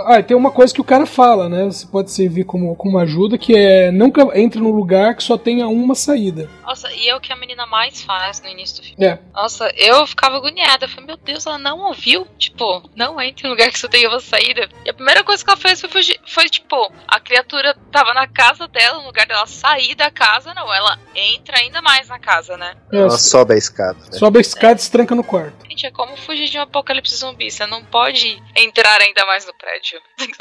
[0.07, 1.65] Ah, tem uma coisa que o cara fala, né?
[1.65, 5.67] Você pode servir como, como ajuda, que é nunca entre num lugar que só tenha
[5.69, 6.51] uma saída.
[6.65, 9.05] Nossa, e é o que a menina mais faz no início do filme.
[9.05, 9.19] É.
[9.33, 10.85] Nossa, eu ficava agoniada.
[10.85, 12.27] Eu falei, meu Deus, ela não ouviu?
[12.37, 14.69] Tipo, não entre em lugar que só tenha uma saída.
[14.85, 16.03] E a primeira coisa que ela fez foi.
[16.27, 20.73] Foi tipo, a criatura tava na casa dela, no lugar dela sair da casa, não.
[20.73, 22.75] Ela entra ainda mais na casa, né?
[22.93, 23.99] Ela sobe a escada.
[23.99, 24.19] Né?
[24.19, 25.69] sobe a escada e se tranca no quarto.
[25.69, 27.51] Gente, é como fugir de um apocalipse zumbi.
[27.51, 30.01] Você não pode entrar ainda mais no prédio.
[30.19, 30.39] Tem que,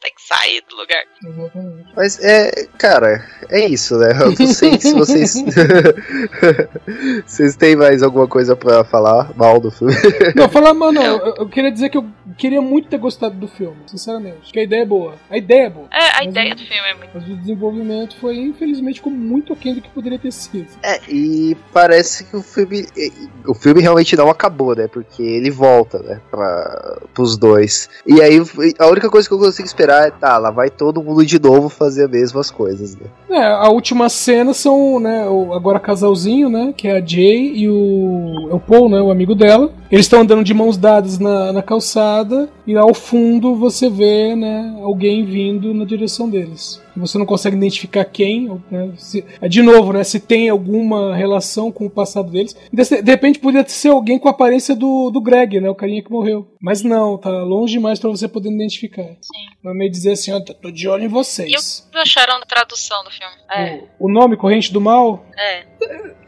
[0.00, 1.04] tem que sair do lugar.
[1.96, 4.12] Mas é, cara, é isso, né?
[4.12, 5.34] Eu não sei se vocês.
[7.26, 9.94] vocês têm mais alguma coisa pra falar mal do filme?
[10.36, 12.08] Não, falar, mano, eu, eu queria dizer que eu
[12.38, 14.52] queria muito ter gostado do filme, sinceramente.
[14.52, 15.14] Que a ideia é boa.
[15.28, 15.86] A ideia é boa.
[15.92, 17.10] É, a ideia não- do filme é muito.
[17.14, 20.68] Mas o desenvolvimento foi, infelizmente, ficou muito aquém do que poderia ter sido.
[20.82, 22.86] É, e parece que o filme.
[23.46, 24.86] O filme realmente não acabou, né?
[24.88, 26.20] Porque ele volta, né?
[26.30, 27.88] Pra, pros dois.
[28.06, 28.40] E aí
[28.78, 31.68] a única coisa que eu consigo esperar é, tá, lá vai todo mundo de novo
[31.68, 33.06] fazer as mesmas coisas, né?
[33.30, 37.68] É, a última cena são, né, o agora casalzinho, né, que é a Jay e
[37.68, 39.72] o, é o Paul, né, o amigo dela.
[39.90, 42.27] Eles estão andando de mãos dadas na, na calçada
[42.66, 46.80] e ao fundo você vê, né, alguém vindo na direção deles.
[46.98, 51.70] Você não consegue identificar quem, né, se- é, de novo, né, se tem alguma relação
[51.72, 52.56] com o passado deles.
[52.72, 56.02] De, de repente poderia ser alguém com a aparência do, do Greg, né, o carinha
[56.02, 56.46] que morreu.
[56.60, 59.04] Mas não, tá longe demais pra você poder identificar.
[59.04, 59.56] Sim.
[59.62, 61.48] Vai meio dizer assim, ó, tô de olho em E o vocês.
[61.54, 63.34] que vocês acharam da tradução do filme?
[63.50, 65.64] É, O, o nome Corrente do Mal é.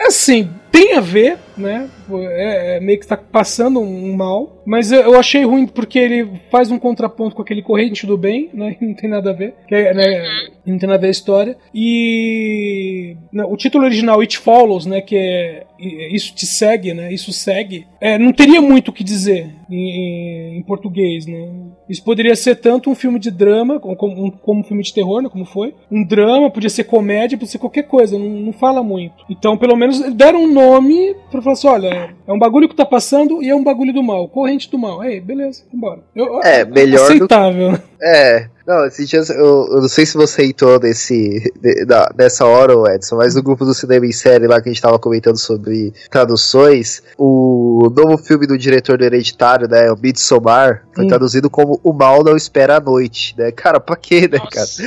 [0.01, 1.89] Assim, tem a ver, né?
[2.11, 4.63] É, é meio que tá passando um mal.
[4.67, 8.49] Mas eu, eu achei ruim porque ele faz um contraponto com aquele corrente do bem,
[8.55, 8.77] né?
[8.81, 9.55] Não tem nada a ver.
[9.69, 11.57] Que é, né, Não tem nada a ver a história.
[11.75, 15.01] E né, o título original, It Follows, né?
[15.01, 15.67] Que é
[16.15, 17.13] Isso te segue, né?
[17.13, 17.87] Isso segue.
[18.01, 21.49] É, não teria muito o que dizer em, em português, né?
[21.89, 25.21] Isso poderia ser tanto um filme de drama, como, um, como um filme de terror,
[25.23, 25.29] né?
[25.29, 25.75] Como foi.
[25.91, 28.19] Um drama, podia ser comédia, podia ser qualquer coisa.
[28.19, 29.25] Não, não fala muito.
[29.29, 32.85] Então, pelo menos, deram um nome pra falar assim: olha, é um bagulho que tá
[32.85, 34.29] passando e é um bagulho do mal.
[34.29, 35.01] Corrente do mal.
[35.01, 36.01] Aí, beleza, vambora.
[36.15, 37.79] Eu- É, melhor Aceitável?
[38.03, 42.47] É, não, esses dias eu, eu não sei se você entrou nesse, de- da- nessa
[42.47, 45.37] hora, Edson, mas no grupo do Cinema em Série lá que a gente tava comentando
[45.37, 45.70] sobre
[46.11, 51.09] traduções, o novo filme do diretor do Hereditário, né, o Midsommar, foi Hum.
[51.09, 53.51] traduzido como O Mal Não Espera a Noite, né?
[53.53, 54.51] Cara, pra quê, né, cara?
[54.61, 54.83] Nossa.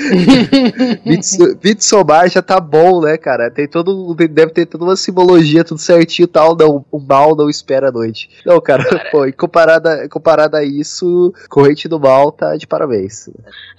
[1.05, 3.49] Mids- Midsommar já tá bom, né, cara?
[3.49, 7.49] Tem todo, deve ter toda uma simbologia, tudo certinho e tal, não, o mal não
[7.49, 8.29] espera a noite.
[8.45, 9.09] Não, cara, Cara.
[9.11, 13.29] pô, e comparada, comparada a isso, Corrente do Mal tá de parabéns.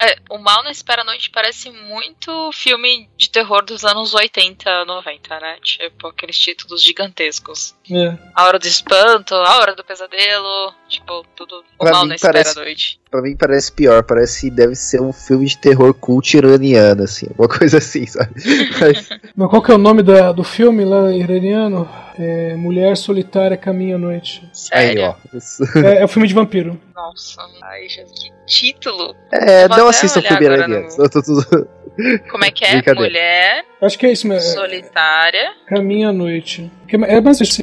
[0.01, 4.85] É, o Mal na Espera à Noite parece muito filme de terror dos anos 80,
[4.85, 5.57] 90, né?
[5.63, 7.75] Tipo, aqueles títulos gigantescos.
[7.91, 8.17] É.
[8.35, 12.15] A Hora do Espanto, A Hora do Pesadelo, tipo, tudo o Pra Mal mim na
[12.15, 13.01] Espera parece- à Noite.
[13.11, 17.27] Pra mim parece pior, parece que deve ser um filme de terror cult iraniano, assim,
[17.39, 18.33] uma coisa assim, sabe?
[18.81, 21.89] Mas, Mas qual que é o nome da- do filme lá iraniano?
[22.19, 24.43] É Mulher Solitária Caminha à Noite.
[24.73, 25.03] aí, Sério?
[25.05, 25.37] ó.
[25.37, 26.81] Isso- É, é um filme de vampiro.
[26.95, 29.17] Nossa, ai, que título.
[29.33, 29.77] É, não
[30.37, 30.97] filme agora iraniano.
[30.97, 31.69] no- eu tô tudo-
[32.31, 32.83] Como é que é?
[32.95, 34.53] Mulher Acho que é isso mesmo.
[34.53, 35.53] Solitária.
[35.67, 36.71] Caminha à Noite.
[36.89, 37.63] É mais assim.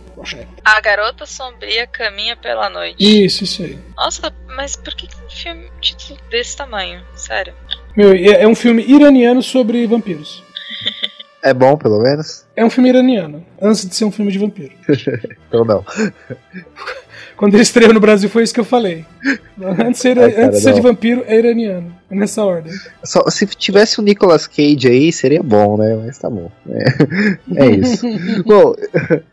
[0.64, 2.96] A garota sombria caminha pela noite.
[3.00, 3.80] Isso, isso aí.
[3.98, 7.02] Nossa, mas por que que um filme um título desse tamanho?
[7.16, 7.54] Sério.
[7.98, 10.44] Meu, é, é um filme iraniano sobre vampiros.
[11.44, 12.46] É bom, pelo menos?
[12.56, 14.74] É um filme iraniano, antes de ser um filme de vampiro.
[15.52, 15.84] Ou não?
[17.42, 19.04] Quando ele estreou no Brasil foi isso que eu falei.
[19.60, 21.92] Antes de ser, Ai, cara, antes de ser de vampiro, é iraniano.
[22.12, 22.72] É nessa ordem.
[23.04, 26.00] Só, se tivesse o Nicolas Cage aí, seria bom, né?
[26.06, 26.52] Mas tá bom.
[26.70, 28.06] É, é isso.
[28.46, 28.76] bom,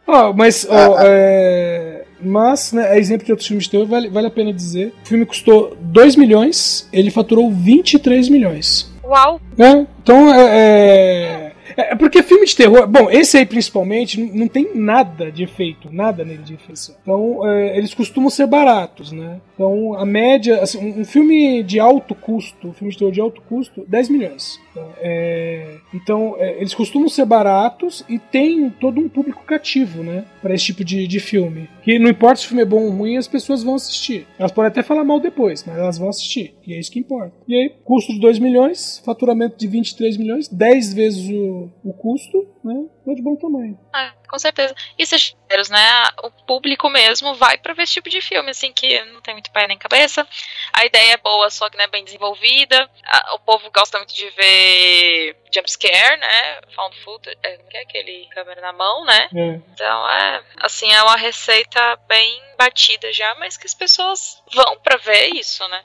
[0.07, 4.09] Ó, mas, Ah, ó, é, mas, né, é exemplo de outros filmes de terror, vale,
[4.09, 4.95] vale a pena dizer.
[5.05, 8.91] O filme custou 2 milhões, ele faturou 23 milhões.
[9.05, 9.39] Uau!
[9.55, 9.87] né?
[10.03, 11.48] Então é,
[11.79, 11.93] é.
[11.93, 12.87] É porque filme de terror.
[12.87, 16.95] Bom, esse aí principalmente não- tem nada de efeito, nada nele de efeição.
[17.03, 19.41] Então é, eles costumam ser baratos, né?
[19.55, 20.61] Então a média.
[20.63, 24.09] Assim, um, um filme de alto custo, um filme de terror de alto custo, 10
[24.09, 24.59] milhões.
[24.71, 30.25] Então, é, então, é, eles costumam ser baratos e tem todo um público cativo, né?
[30.41, 31.69] Pra esse tipo de, de filme.
[31.83, 34.27] Que não importa se o filme é bom ou ruim, as pessoas vão assistir.
[34.39, 36.55] Elas podem até falar mal depois, mas elas vão assistir.
[36.67, 37.33] E é isso que importa.
[37.47, 42.47] E aí, custo de 2 milhões, faturamento de 23 milhões, 10 vezes o, o custo,
[42.65, 42.87] né?
[43.07, 43.79] É de bom tamanho.
[43.93, 44.75] Ah, com certeza.
[44.99, 46.09] E esses cheiros, né?
[46.23, 49.51] O público mesmo vai pra ver esse tipo de filme, assim, que não tem muito
[49.51, 50.27] pé nem cabeça.
[50.73, 52.89] a ideia é boa, só que não é bem desenvolvida.
[53.05, 56.61] A- o povo gosta muito de ver jumpscare, né?
[56.75, 59.29] Found footage, é, como que é aquele câmera na mão, né?
[59.35, 59.61] É.
[59.73, 64.97] Então é, assim, é uma receita bem batida já, mas que as pessoas vão pra
[64.97, 65.81] ver isso, né?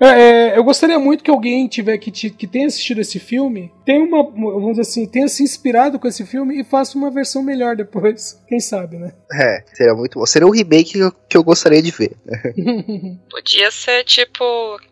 [0.00, 0.06] É,
[0.52, 4.22] é, eu gostaria muito que alguém tiver que, que tenha assistido esse filme, tenha uma,
[4.22, 8.40] vamos dizer assim, tenha se inspirado com esse filme e faça uma versão melhor depois.
[8.52, 9.10] Quem sabe, né?
[9.32, 10.26] É, seria muito bom.
[10.26, 12.12] Seria um remake que eu, que eu gostaria de ver.
[13.30, 14.44] Podia ser tipo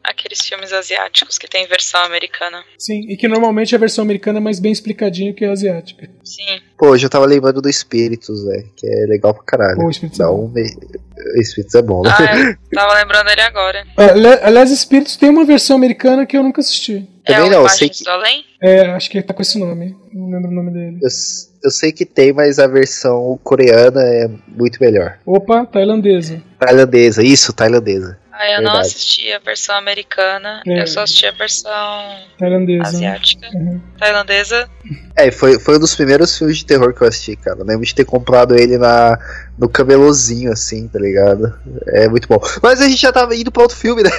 [0.03, 2.65] aqueles filmes asiáticos que tem versão americana.
[2.79, 6.09] Sim, e que normalmente a versão americana é mais bem explicadinha que a asiática.
[6.25, 6.59] Sim.
[6.79, 9.77] Pô, hoje eu tava lembrando do Espíritos, velho, que é legal pra caralho.
[9.77, 10.47] Pô, Espíritos é Dá bom.
[10.47, 10.63] um me...
[11.39, 12.11] Espíritos é bom, né?
[12.19, 13.85] Ah, eu tava lembrando ele agora.
[13.95, 17.07] Ali- Aliás, Espíritos tem uma versão americana que eu nunca assisti.
[17.35, 18.05] Também é não, eu sei que-?
[18.62, 19.97] É, acho que tá com esse nome.
[20.12, 20.99] Não lembro o nome dele.
[21.03, 21.09] Eu,
[21.64, 25.18] eu sei que tem, mas a versão coreana é muito melhor.
[25.24, 26.43] Opa, tailandesa.
[26.59, 28.18] Tailandesa, isso, tailandesa.
[28.43, 28.86] Ah, eu não Verdade.
[28.86, 30.80] assisti a versão americana, É.
[30.80, 31.70] eu só assisti a versão
[32.38, 32.82] Tailandesa.
[32.84, 33.47] asiática.
[33.53, 33.78] Uhum.
[33.99, 34.66] Tailandesa.
[35.14, 37.59] É, foi, foi um dos primeiros filmes de terror que eu assisti, cara.
[37.59, 39.18] Eu lembro de ter comprado ele na,
[39.59, 41.53] no camelozinho, assim, tá ligado?
[41.88, 42.41] É muito bom.
[42.62, 44.11] Mas a gente já tava indo pra outro filme, né?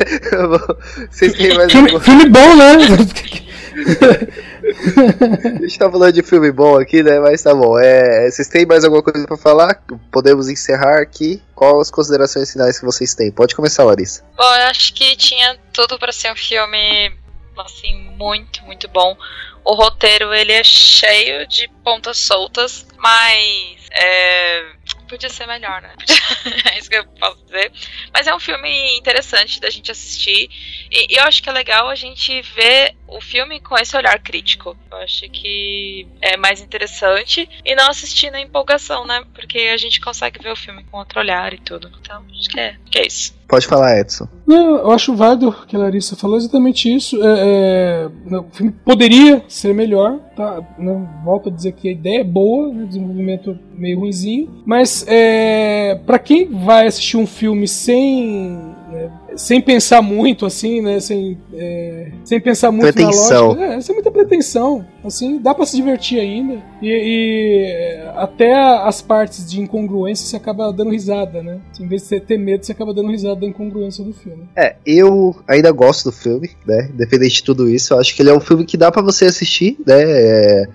[1.09, 2.73] Vocês têm mais Filme, filme bom, né?
[5.43, 7.19] A gente tá falando de filme bom aqui, né?
[7.19, 7.77] Mas tá bom.
[7.79, 9.81] É, vocês têm mais alguma coisa pra falar?
[10.11, 11.41] Podemos encerrar aqui.
[11.55, 13.31] Qual as considerações finais que vocês têm?
[13.31, 14.23] Pode começar, Larissa.
[14.35, 17.11] Bom, eu acho que tinha tudo pra ser um filme
[17.57, 19.15] assim muito, muito bom.
[19.63, 24.65] O roteiro ele é cheio de pontas soltas, mas é,
[25.07, 25.93] podia ser melhor, né?
[26.73, 27.71] é isso que eu posso dizer.
[28.13, 30.49] Mas é um filme interessante da gente assistir
[30.89, 34.17] e, e eu acho que é legal a gente ver o filme com esse olhar
[34.19, 34.75] crítico.
[34.89, 39.23] Eu acho que é mais interessante e não assistir na empolgação, né?
[39.33, 41.91] Porque a gente consegue ver o filme com outro olhar e tudo.
[41.99, 43.39] Então, acho que é, que é isso.
[43.47, 44.29] Pode falar, Edson.
[44.47, 47.21] Não, eu acho válido o que a Larissa falou exatamente isso.
[47.21, 50.61] É, é, o filme poderia ser melhor, tá?
[50.77, 55.99] Não, volto a dizer que a ideia é boa, né, desenvolvimento meio ruinzinho, mas é,
[56.05, 62.11] para quem vai assistir um filme sem né, sem pensar muito assim, né, sem é,
[62.23, 63.53] sem pensar muito Pretensão.
[63.53, 68.13] na lógica, é, sem muita pretensão, assim, dá pra se divertir ainda e, e, é,
[68.15, 71.59] até as partes de incongruência você acaba dando risada, né?
[71.79, 74.49] Em vez de você ter medo, você acaba dando risada da incongruência do filme.
[74.55, 76.89] É, eu ainda gosto do filme, né?
[76.93, 79.25] Independente de tudo isso, eu acho que ele é um filme que dá pra você
[79.25, 80.01] assistir, né?
[80.01, 80.65] É,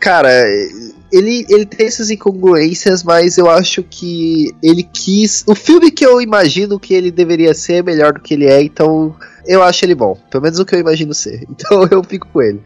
[0.00, 0.30] Cara,
[1.12, 5.44] ele, ele tem essas incongruências, mas eu acho que ele quis.
[5.46, 8.62] O filme que eu imagino que ele deveria ser é melhor do que ele é,
[8.62, 9.14] então
[9.48, 10.14] eu acho ele bom.
[10.30, 11.46] Pelo menos o que eu imagino ser.
[11.58, 12.62] Então eu fico com ele.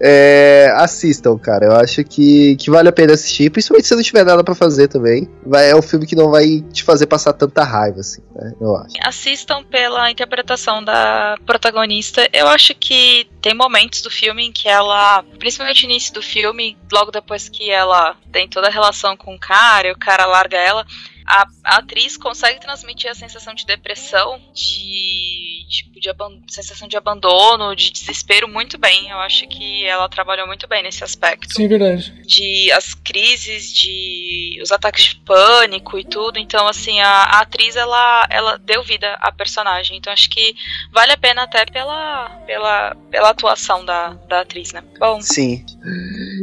[0.00, 1.66] É, assistam, cara.
[1.66, 4.86] Eu acho que, que vale a pena assistir, principalmente se não tiver nada pra fazer
[4.86, 5.28] também.
[5.44, 8.52] Vai, é um filme que não vai te fazer passar tanta raiva, assim, né?
[8.60, 8.94] Eu acho.
[9.02, 12.28] Assistam pela interpretação da protagonista.
[12.32, 16.76] Eu acho que tem momentos do filme em que ela, principalmente no início do filme,
[16.92, 20.56] logo depois que ela tem toda a relação com o cara e o cara larga
[20.56, 20.86] ela,
[21.28, 26.08] a, a atriz consegue transmitir a sensação de depressão, de tipo de
[26.48, 29.10] sensação de abandono, de desespero muito bem.
[29.10, 32.12] Eu acho que ela trabalhou muito bem nesse aspecto Sim, verdade.
[32.26, 36.38] de as crises, de os ataques de pânico e tudo.
[36.38, 39.98] Então, assim, a, a atriz ela, ela deu vida à personagem.
[39.98, 40.54] Então, acho que
[40.90, 44.82] vale a pena até pela, pela, pela atuação da, da atriz, né?
[44.98, 45.64] Bom, Sim.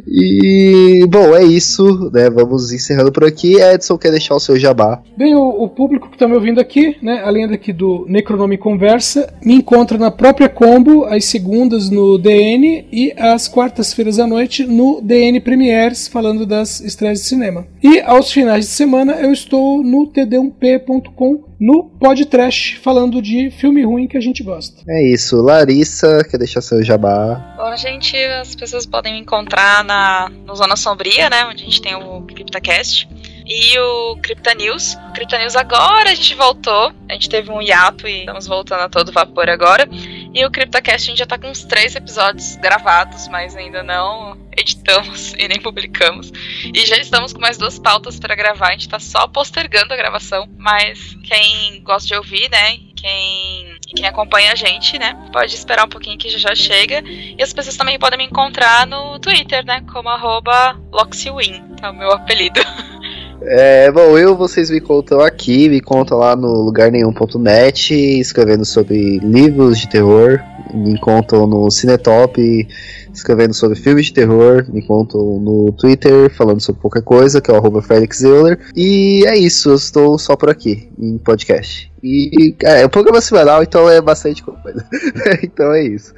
[0.07, 2.29] E, bom, é isso, né?
[2.29, 3.55] Vamos encerrando por aqui.
[3.59, 4.74] Edson quer deixar o seu jabá.
[5.17, 9.34] Bem, o, o público que está me ouvindo aqui, né, além daqui do Necronome Conversa,
[9.43, 15.01] me encontra na própria Combo, às segundas no DN e às quartas-feiras à noite no
[15.01, 17.67] DN Premieres, falando das estreias de cinema.
[17.82, 24.07] E aos finais de semana eu estou no td1p.com, no podcast, falando de filme ruim
[24.07, 24.82] que a gente gosta.
[24.88, 25.41] É isso.
[25.41, 27.55] Larissa quer deixar seu jabá.
[27.57, 31.45] bom, gente, as pessoas podem me encontrar na no Zona Sombria, né?
[31.45, 33.07] Onde a gente tem o CryptaCast.
[33.46, 34.96] E o Crypta News.
[35.10, 36.91] O Crypta News agora a gente voltou.
[37.08, 39.88] A gente teve um hiato e estamos voltando a todo vapor agora.
[40.34, 44.38] E o CryptaCast a gente já tá com uns três episódios gravados, mas ainda não
[44.58, 46.32] editamos e nem publicamos.
[46.74, 48.70] E já estamos com mais duas pautas para gravar.
[48.70, 50.50] A gente tá só postergando a gravação.
[50.58, 52.80] Mas quem gosta de ouvir, né?
[52.96, 55.16] Quem, quem acompanha a gente, né?
[55.32, 57.04] Pode esperar um pouquinho que já já chega.
[57.06, 59.86] E as pessoas também podem me encontrar no Twitter, né?
[59.93, 62.60] Como arroba LoxyWin, é o meu apelido.
[63.41, 69.77] É, bom, eu, vocês me contam aqui, me contam lá no lugarnenhum.net, escrevendo sobre livros
[69.77, 70.41] de terror,
[70.76, 72.67] me contam no Cinetop,
[73.13, 77.53] escrevendo sobre filmes de terror, me contam no Twitter, falando sobre qualquer coisa, que é
[77.53, 78.59] o Felix Euler.
[78.76, 81.91] E é isso, eu estou só por aqui, em podcast.
[82.03, 84.88] E é, é um programa semanal, então é bastante coisa.
[85.41, 86.13] então é isso.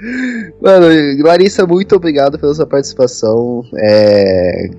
[0.62, 0.88] Mano,
[1.24, 3.64] Larissa, muito obrigado pela sua participação.
[3.74, 4.70] É,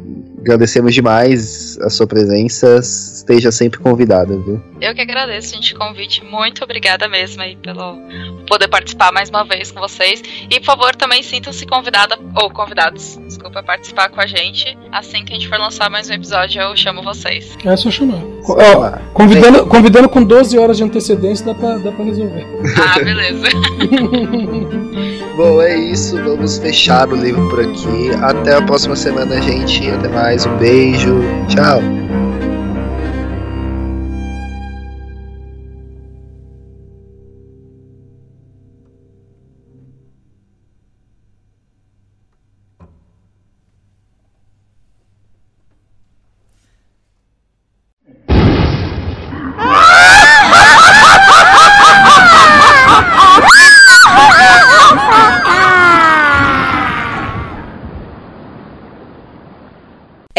[0.41, 2.77] agradecemos demais a sua presença.
[2.77, 4.63] Esteja sempre convidada, viu?
[4.83, 6.23] Eu que agradeço, gente, o convite.
[6.25, 7.99] Muito obrigada mesmo aí pelo
[8.47, 10.23] poder participar mais uma vez com vocês.
[10.51, 14.77] E, por favor, também sintam-se convidada, ou convidados, desculpa, participar com a gente.
[14.93, 17.57] Assim que a gente for lançar mais um episódio, eu chamo vocês.
[17.65, 18.23] É só chamar.
[18.49, 22.47] Ó, convidando, convidando com 12 horas de antecedência, dá pra, dá pra resolver.
[22.77, 23.49] Ah, beleza.
[25.37, 26.17] Bom, é isso.
[26.23, 28.11] Vamos fechar o livro por aqui.
[28.23, 29.89] Até a próxima semana, gente.
[29.89, 30.45] Até mais.
[30.45, 31.21] Um beijo.
[31.49, 31.81] Tchau.